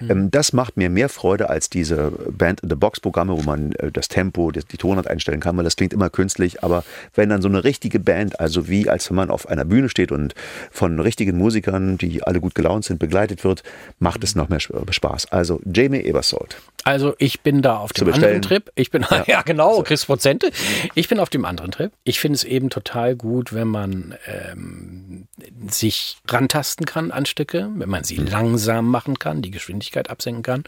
Ähm, 0.08 0.32
Das 0.32 0.54
macht 0.54 0.78
mir 0.78 0.90
mehr 0.90 1.10
Freude 1.10 1.50
als 1.50 1.70
diese 1.70 2.12
Band-in-the-Box-Programme, 2.32 3.38
wo 3.38 3.42
man 3.42 3.74
äh, 3.74 3.92
das 3.92 4.08
Tempo, 4.08 4.52
die 4.52 4.78
Tonart 4.78 5.08
einstellen 5.08 5.40
kann, 5.40 5.58
weil 5.58 5.64
das 5.64 5.76
klingt 5.76 5.94
immer 5.94 6.10
künstlich. 6.10 6.64
Aber 6.64 6.84
wenn 7.14 7.30
dann 7.30 7.42
so 7.42 7.48
eine 7.50 7.64
richtige 7.64 8.00
Band, 8.00 8.40
also 8.40 8.68
wie 8.68 8.90
als 8.90 9.10
wenn 9.10 9.16
man 9.16 9.30
auf 9.30 9.48
einer 9.48 9.66
Bühne 9.66 9.90
steht 9.90 10.12
und 10.12 10.34
von 10.72 11.00
richtigen 11.00 11.38
Musikern, 11.38 11.98
die 11.98 12.24
alle 12.24 12.40
gut 12.40 12.56
gelaunt 12.56 12.86
sind, 12.86 13.00
begleitet 13.00 13.44
wird, 13.44 13.64
macht 14.00 14.24
es 14.24 14.36
noch 14.36 14.50
mehr 14.50 14.60
Spaß. 14.60 15.32
Also 15.32 15.60
Jamie 15.72 16.00
Aebersold. 16.06 16.58
Also 16.84 17.16
ich 17.18 17.42
bin 17.42 17.62
da 17.62 17.78
auf 17.78 17.94
dem 17.94 18.08
anderen 18.08 18.22
bestellen. 18.22 18.42
Trip. 18.54 18.72
Ich 18.76 18.92
bin 18.92 19.06
ja, 19.26 19.42
genau, 19.46 19.82
kriegst 19.82 20.06
Prozente. 20.06 20.52
Ich 20.94 21.08
bin 21.10 21.20
auf 21.20 21.30
dem 21.30 21.46
anderen 21.46 21.72
Trip. 21.72 21.92
Ich 22.04 22.20
finde 22.20 22.36
es 22.36 22.44
eben 22.44 22.70
total 22.70 23.16
gut, 23.16 23.54
wenn 23.54 23.68
man 23.68 24.16
ähm, 24.28 25.28
sich 25.68 26.18
rantasten 26.28 26.86
kann 26.86 27.12
an 27.12 27.26
Stücke, 27.26 27.70
wenn 27.76 27.90
man 27.90 28.04
sie 28.04 28.18
langsam 28.18 28.90
machen 28.90 29.18
kann, 29.18 29.42
die 29.42 29.50
Geschwindigkeit 29.50 30.10
absenken 30.10 30.44
kann, 30.44 30.64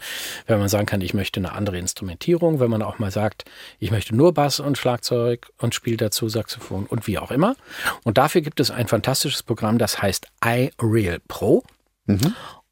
wenn 0.46 0.58
man 0.58 0.68
sagen 0.68 0.86
kann, 0.86 1.00
ich 1.00 1.14
möchte 1.14 1.38
eine 1.38 1.52
andere 1.52 1.78
Instrumentierung, 1.78 2.58
wenn 2.58 2.70
man 2.70 2.82
auch 2.82 2.98
mal 2.98 3.12
sagt, 3.12 3.44
ich 3.78 3.92
möchte 3.92 4.16
nur 4.16 4.34
Bass 4.34 4.58
und 4.58 4.78
Schlagzeug 4.78 5.48
und 5.58 5.74
spiele 5.74 5.96
dazu 5.96 6.28
Saxophon 6.28 6.86
und 6.86 7.06
wie 7.06 7.18
auch 7.18 7.30
immer. 7.30 7.54
Und 8.02 8.18
dafür 8.18 8.40
gibt 8.40 8.58
es 8.58 8.72
ein 8.72 8.88
fantastisches 8.88 9.44
Programm, 9.44 9.78
das 9.78 10.02
heißt 10.02 10.26
iReal 10.44 11.20
Pro. 11.28 11.62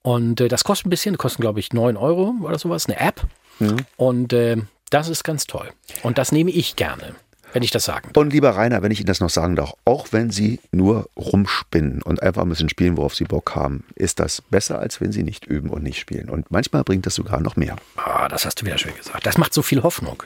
Und 0.02 0.40
äh, 0.40 0.48
das 0.48 0.64
kostet 0.64 0.86
ein 0.86 0.90
bisschen, 0.90 1.18
kostet 1.18 1.40
glaube 1.40 1.60
ich 1.60 1.72
9 1.72 1.96
Euro 1.96 2.34
oder 2.42 2.58
sowas, 2.58 2.86
eine 2.86 2.98
App. 2.98 3.22
Und 3.96 4.32
äh, 4.32 4.56
das 4.94 5.08
ist 5.08 5.24
ganz 5.24 5.46
toll. 5.48 5.68
Und 6.04 6.18
das 6.18 6.30
nehme 6.30 6.52
ich 6.52 6.76
gerne, 6.76 7.16
wenn 7.52 7.64
ich 7.64 7.72
das 7.72 7.84
sagen 7.84 8.10
darf. 8.12 8.16
Und 8.16 8.32
lieber 8.32 8.50
Rainer, 8.50 8.80
wenn 8.82 8.92
ich 8.92 9.00
Ihnen 9.00 9.08
das 9.08 9.18
noch 9.18 9.28
sagen 9.28 9.56
darf, 9.56 9.72
auch 9.84 10.06
wenn 10.12 10.30
Sie 10.30 10.60
nur 10.70 11.08
rumspinnen 11.16 12.00
und 12.00 12.22
einfach 12.22 12.42
ein 12.42 12.48
bisschen 12.48 12.68
spielen, 12.68 12.96
worauf 12.96 13.16
Sie 13.16 13.24
Bock 13.24 13.56
haben, 13.56 13.82
ist 13.96 14.20
das 14.20 14.40
besser, 14.40 14.78
als 14.78 15.00
wenn 15.00 15.10
Sie 15.10 15.24
nicht 15.24 15.46
üben 15.46 15.70
und 15.70 15.82
nicht 15.82 15.98
spielen. 15.98 16.30
Und 16.30 16.48
manchmal 16.52 16.84
bringt 16.84 17.06
das 17.06 17.16
sogar 17.16 17.40
noch 17.40 17.56
mehr. 17.56 17.74
Ah, 17.96 18.28
das 18.28 18.46
hast 18.46 18.60
du 18.60 18.66
wieder 18.66 18.78
schön 18.78 18.94
gesagt. 18.94 19.26
Das 19.26 19.36
macht 19.36 19.52
so 19.52 19.62
viel 19.62 19.82
Hoffnung. 19.82 20.22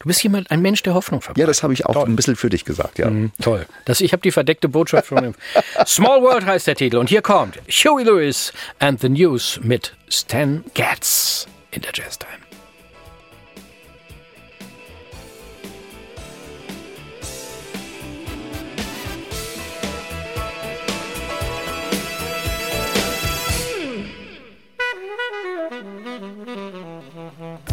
Du 0.00 0.06
bist 0.06 0.22
jemand, 0.22 0.50
ein 0.50 0.60
Mensch, 0.60 0.82
der 0.82 0.92
Hoffnung 0.92 1.22
verbreitet. 1.22 1.40
Ja, 1.40 1.46
das 1.46 1.62
habe 1.62 1.72
ich 1.72 1.86
auch 1.86 2.04
ein 2.04 2.14
bisschen 2.14 2.36
für 2.36 2.50
dich 2.50 2.66
gesagt, 2.66 2.98
ja. 2.98 3.08
Mhm, 3.08 3.32
Toll. 3.40 3.64
Das, 3.86 4.02
ich 4.02 4.12
habe 4.12 4.20
die 4.20 4.32
verdeckte 4.32 4.68
Botschaft 4.68 5.06
von 5.08 5.22
dem 5.22 5.34
Small 5.86 6.20
World 6.20 6.44
heißt 6.44 6.66
der 6.66 6.76
Titel. 6.76 6.98
Und 6.98 7.08
hier 7.08 7.22
kommt 7.22 7.58
Huey 7.70 8.04
Lewis 8.04 8.52
and 8.80 9.00
the 9.00 9.08
News 9.08 9.60
mit 9.62 9.96
Stan 10.10 10.62
Getz 10.74 11.46
in 11.70 11.80
der 11.80 11.92
Jazz 11.94 12.18
Time. 12.18 12.39
Mm-hmm. 26.20 27.69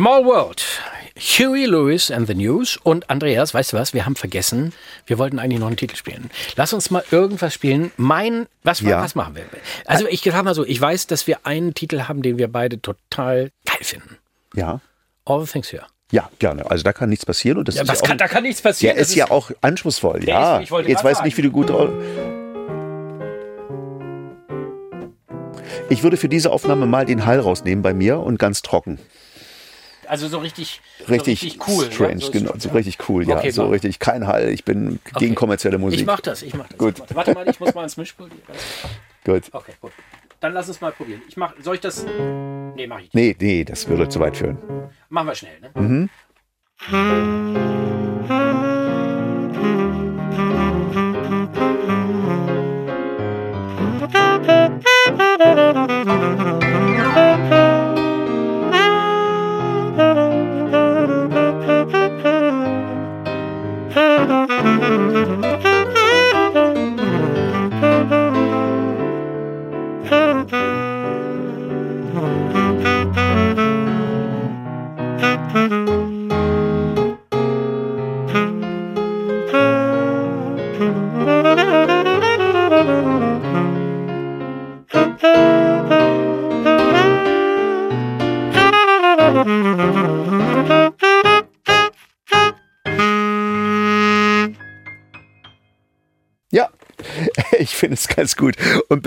Small 0.00 0.24
World. 0.24 0.62
Huey 1.14 1.66
Lewis 1.66 2.10
and 2.10 2.26
the 2.26 2.34
News. 2.34 2.78
Und 2.82 3.10
Andreas, 3.10 3.52
weißt 3.52 3.74
du 3.74 3.76
was? 3.76 3.92
Wir 3.92 4.06
haben 4.06 4.16
vergessen, 4.16 4.72
wir 5.04 5.18
wollten 5.18 5.38
eigentlich 5.38 5.60
noch 5.60 5.66
einen 5.66 5.76
Titel 5.76 5.94
spielen. 5.94 6.30
Lass 6.56 6.72
uns 6.72 6.90
mal 6.90 7.04
irgendwas 7.10 7.52
spielen. 7.52 7.90
Mein, 7.98 8.46
was, 8.62 8.80
Ja. 8.80 9.02
was 9.02 9.14
machen 9.14 9.34
wir? 9.36 9.44
Also 9.84 10.06
ich 10.08 10.22
sag 10.22 10.42
mal 10.42 10.54
so, 10.54 10.64
ich 10.64 10.80
weiß, 10.80 11.06
dass 11.06 11.26
wir 11.26 11.40
einen 11.44 11.74
Titel 11.74 12.04
haben, 12.08 12.22
den 12.22 12.38
wir 12.38 12.48
beide 12.50 12.80
total 12.80 13.50
geil 13.66 13.76
finden. 13.82 14.16
Ja. 14.54 14.80
All 15.26 15.44
the 15.44 15.52
Things 15.52 15.70
Here. 15.70 15.84
Ja, 16.10 16.30
gerne. 16.38 16.70
Also 16.70 16.82
da 16.82 16.94
kann 16.94 17.10
nichts 17.10 17.26
passieren. 17.26 17.58
Und 17.58 17.68
das 17.68 17.74
Ja, 17.74 17.82
ist 17.82 17.88
ja 17.88 17.94
auch, 17.96 18.02
kann, 18.02 18.16
da 18.16 18.26
kann 18.26 18.42
nichts 18.44 18.62
der 18.62 18.70
passieren. 18.70 18.96
Das 18.96 19.10
ist 19.10 19.16
ja 19.16 19.30
auch 19.30 19.50
anspruchsvoll. 19.60 20.20
Der 20.20 20.28
Ja, 20.34 20.58
ist- 20.60 20.70
jetzt 20.88 21.04
weiß 21.04 21.18
ich 21.18 21.24
nicht, 21.24 21.36
wie 21.36 21.42
du 21.42 21.50
gut. 21.50 21.68
Ich 25.90 26.02
würde 26.02 26.16
für 26.16 26.30
diese 26.30 26.50
Aufnahme 26.52 26.86
mal 26.86 27.04
den 27.04 27.26
Hall 27.26 27.38
rausnehmen 27.40 27.82
bei 27.82 27.92
mir 27.92 28.18
und 28.20 28.38
ganz 28.38 28.62
trocken. 28.62 28.98
Also 30.10 30.26
so 30.26 30.38
richtig, 30.38 30.80
Richtig, 31.08 31.38
so 31.40 31.46
richtig 31.46 31.68
cool. 31.68 31.92
strange, 31.92 32.14
ja? 32.14 32.26
So- 32.26 32.32
genau. 32.32 32.52
So 32.58 32.68
richtig 32.70 32.98
cool, 33.08 33.28
ja. 33.28 33.36
Okay, 33.38 33.50
so 33.50 33.62
mach. 33.66 33.70
richtig 33.70 34.00
kein 34.00 34.26
Hall. 34.26 34.48
Ich 34.48 34.64
bin 34.64 34.98
Okay. 35.06 35.20
gegen 35.20 35.34
kommerzielle 35.36 35.78
Musik. 35.78 36.00
Ich 36.00 36.06
mach 36.06 36.20
das, 36.20 36.42
ich 36.42 36.52
mach 36.54 36.66
das. 36.66 36.78
Gut. 36.78 36.94
Warte 37.14 37.32
mal, 37.32 37.48
ich 37.48 37.60
muss 37.60 37.72
mal 37.74 37.84
ins 37.84 37.96
Mischpult. 37.96 38.32
Gut. 39.24 39.44
Okay, 39.52 39.72
gut. 39.80 39.92
Dann 40.40 40.52
lass 40.52 40.66
es 40.68 40.80
mal 40.80 40.90
probieren. 40.90 41.22
Ich 41.28 41.36
mach, 41.36 41.54
soll 41.62 41.76
ich 41.76 41.80
das? 41.80 42.04
Nee, 42.74 42.86
mach 42.88 42.98
ich 42.98 43.12
nicht. 43.12 43.14
Nee, 43.14 43.36
nee, 43.40 43.64
das 43.64 43.86
würde 43.88 44.08
zu 44.08 44.18
weit 44.18 44.36
führen. 44.36 44.58
Machen 45.10 45.28
wir 45.28 45.34
schnell, 45.36 45.60
ne? 45.60 46.08
Ja, 46.90 47.79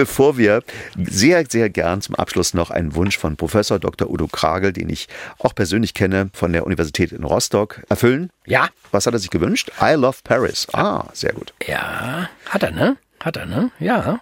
bevor 0.04 0.38
wir 0.38 0.64
sehr, 0.98 1.46
sehr 1.50 1.70
gern 1.70 2.02
zum 2.02 2.16
Abschluss 2.16 2.54
noch 2.54 2.72
einen 2.72 2.94
Wunsch 2.94 3.18
von 3.18 3.38
Professor 3.38 3.80
Dr. 3.80 4.10
Udo 4.10 4.28
Kragel, 4.28 4.74
den 4.74 4.90
ich 4.90 5.08
auch 5.40 5.56
persönlich 5.56 5.94
kenne, 5.94 6.30
von 6.34 6.52
der 6.52 6.66
Universität 6.66 7.14
in 7.14 7.24
Rostock, 7.24 7.82
erfüllen. 7.88 8.30
Ja. 8.46 8.68
Was 8.92 9.06
hat 9.06 9.14
er 9.14 9.20
sich 9.20 9.30
gewünscht? 9.30 9.72
I 9.82 9.94
love 9.94 10.18
Paris. 10.26 10.68
Ah, 10.74 11.06
sehr 11.14 11.32
gut. 11.32 11.54
Ja, 11.66 12.28
hat 12.50 12.64
er, 12.64 12.72
ne? 12.72 12.98
Hat 13.22 13.38
er, 13.38 13.46
ne? 13.46 13.72
Ja. 13.80 14.20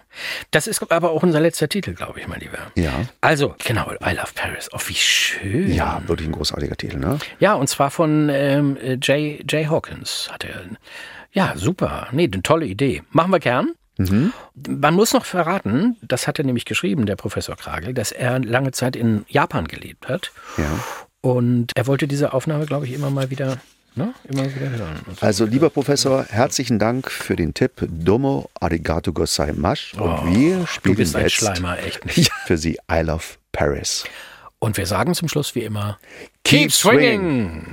Das 0.52 0.68
ist 0.68 0.88
aber 0.92 1.10
auch 1.10 1.24
unser 1.24 1.40
letzter 1.40 1.68
Titel, 1.68 1.94
glaube 1.94 2.20
ich, 2.20 2.28
mein 2.28 2.38
Lieber. 2.38 2.58
Ja. 2.76 2.92
Also, 3.20 3.56
genau, 3.58 3.90
I 3.90 4.14
Love 4.14 4.30
Paris. 4.36 4.68
Oh, 4.72 4.78
wie 4.86 4.94
schön. 4.94 5.74
Ja, 5.74 6.00
wirklich 6.06 6.28
ein 6.28 6.32
großartiger 6.32 6.76
Titel, 6.76 6.98
ne? 6.98 7.18
Ja, 7.40 7.54
und 7.54 7.66
zwar 7.66 7.90
von 7.90 8.28
ähm, 8.28 8.78
Jay, 9.02 9.44
Jay 9.48 9.64
Hawkins 9.64 10.28
hat 10.30 10.44
er. 10.44 10.62
Ja, 11.32 11.54
super. 11.56 12.06
Nee, 12.12 12.30
eine 12.32 12.42
tolle 12.44 12.66
Idee. 12.66 13.02
Machen 13.10 13.32
wir 13.32 13.40
gern. 13.40 13.72
Man 13.98 14.94
muss 14.94 15.12
noch 15.12 15.24
verraten, 15.24 15.96
das 16.02 16.26
hat 16.26 16.38
er 16.38 16.44
nämlich 16.44 16.64
geschrieben, 16.64 17.06
der 17.06 17.16
Professor 17.16 17.56
Kragel, 17.56 17.94
dass 17.94 18.10
er 18.12 18.38
lange 18.38 18.72
Zeit 18.72 18.96
in 18.96 19.24
Japan 19.28 19.68
gelebt 19.68 20.08
hat. 20.08 20.32
Ja. 20.56 20.78
Und 21.20 21.72
er 21.76 21.86
wollte 21.86 22.08
diese 22.08 22.32
Aufnahme, 22.32 22.66
glaube 22.66 22.86
ich, 22.86 22.92
immer 22.92 23.10
mal 23.10 23.30
wieder, 23.30 23.58
ne, 23.94 24.12
immer 24.28 24.44
wieder 24.44 24.70
hören. 24.70 25.00
Und 25.06 25.20
so. 25.20 25.26
Also, 25.26 25.44
lieber 25.44 25.70
Professor, 25.70 26.24
herzlichen 26.28 26.78
Dank 26.78 27.10
für 27.10 27.36
den 27.36 27.54
Tipp. 27.54 27.86
Domo 27.88 28.50
arigato 28.60 29.12
gozaimasu. 29.12 30.02
Und 30.02 30.34
wir 30.34 30.56
Oh, 30.56 30.60
du 30.60 30.66
spielen 30.66 30.96
jetzt 30.98 31.32
Schleimer, 31.32 31.78
echt 31.78 32.04
nicht. 32.06 32.32
für 32.46 32.58
Sie 32.58 32.78
I 32.90 33.02
love 33.02 33.24
Paris. 33.52 34.04
Und 34.58 34.76
wir 34.76 34.86
sagen 34.86 35.14
zum 35.14 35.28
Schluss 35.28 35.54
wie 35.54 35.62
immer: 35.62 35.98
Keep 36.44 36.60
Keep 36.60 36.72
swinging! 36.72 37.66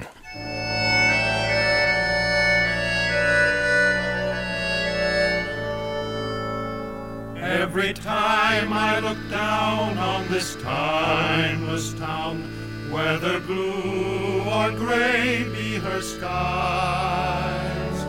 Every 7.70 7.94
time 7.94 8.74
I 8.74 9.00
look 9.00 9.20
down 9.30 9.96
on 10.00 10.28
this 10.28 10.56
timeless 10.56 11.94
town, 11.94 12.42
whether 12.90 13.40
blue 13.42 14.42
or 14.42 14.72
gray 14.72 15.44
be 15.54 15.76
her 15.76 16.02
skies, 16.02 18.04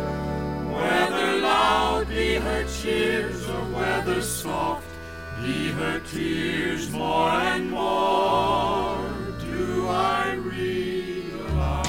whether 0.64 1.42
loud 1.42 2.08
be 2.08 2.36
her 2.36 2.64
cheers 2.80 3.46
or 3.50 3.60
whether 3.76 4.22
soft 4.22 4.86
be 5.42 5.68
her 5.72 6.00
tears, 6.10 6.90
more 6.90 7.28
and 7.28 7.70
more 7.70 8.96
do 9.40 9.88
I 9.88 10.36
realize. 10.40 11.86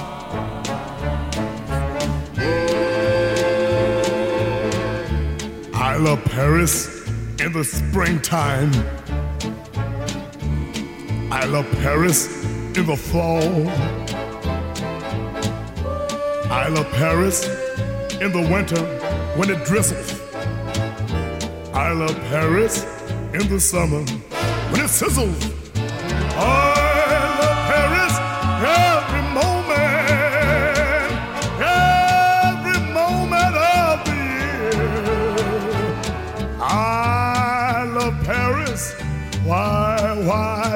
I 5.73 5.95
love 5.95 6.21
Paris 6.25 7.00
in 7.41 7.51
the 7.51 7.63
springtime. 7.63 8.71
I 11.31 11.45
love 11.45 11.65
Paris 11.81 12.27
in 12.77 12.85
the 12.85 12.95
fall. 12.95 13.67
I 16.51 16.67
love 16.67 16.87
Paris 16.91 17.45
in 18.21 18.31
the 18.31 18.47
winter 18.53 18.83
when 19.37 19.49
it 19.49 19.65
drizzles. 19.65 20.21
I 21.73 21.93
love 21.93 22.15
Paris 22.29 22.83
in 23.33 23.47
the 23.49 23.59
summer 23.59 24.03
when 24.69 24.81
it 24.81 24.91
sizzles. 24.91 25.41
I 26.37 26.90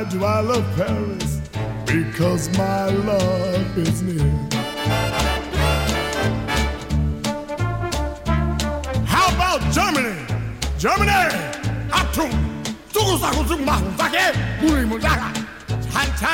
do 0.09 0.23
I 0.23 0.39
love 0.41 0.65
Paris? 0.75 1.41
Because 1.85 2.49
my 2.57 2.89
love 2.89 3.77
is 3.77 4.01
near. 4.01 4.31
How 9.05 9.33
about 9.33 9.61
Germany? 9.73 10.25
Germany! 10.77 11.45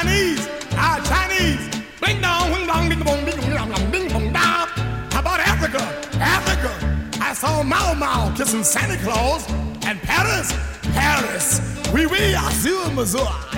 Chinese! 0.01 0.47
Ah, 0.71 0.99
Chinese! 1.03 1.59
Bing 2.01 2.21
dong, 2.21 2.51
wing 2.51 2.65
dong, 2.65 2.89
bong, 3.03 3.25
ding 3.25 3.53
dong, 3.53 3.69
dong, 3.69 3.91
ding 3.91 4.07
bong, 4.09 4.33
da. 4.33 4.65
How 5.11 5.19
about 5.19 5.39
Africa? 5.39 5.81
Africa! 6.19 6.71
I 7.21 7.33
saw 7.33 7.61
Mao 7.61 7.93
Mao 7.93 8.33
kissing 8.35 8.63
Santa 8.63 8.97
Claus. 9.03 9.49
And 9.85 10.01
Paris? 10.01 10.53
Paris! 10.93 11.61
Oui, 11.93 12.05
oui, 12.05 12.33
Azur, 12.33 12.93
Mazur. 12.95 13.50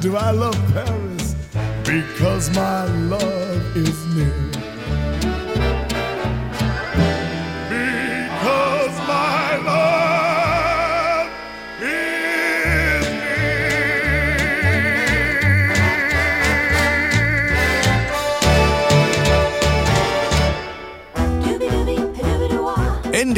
Do 0.00 0.16
I 0.16 0.30
love 0.30 0.56
Paris? 0.72 1.34
Because 1.84 2.50
my 2.56 2.84
love 2.84 3.39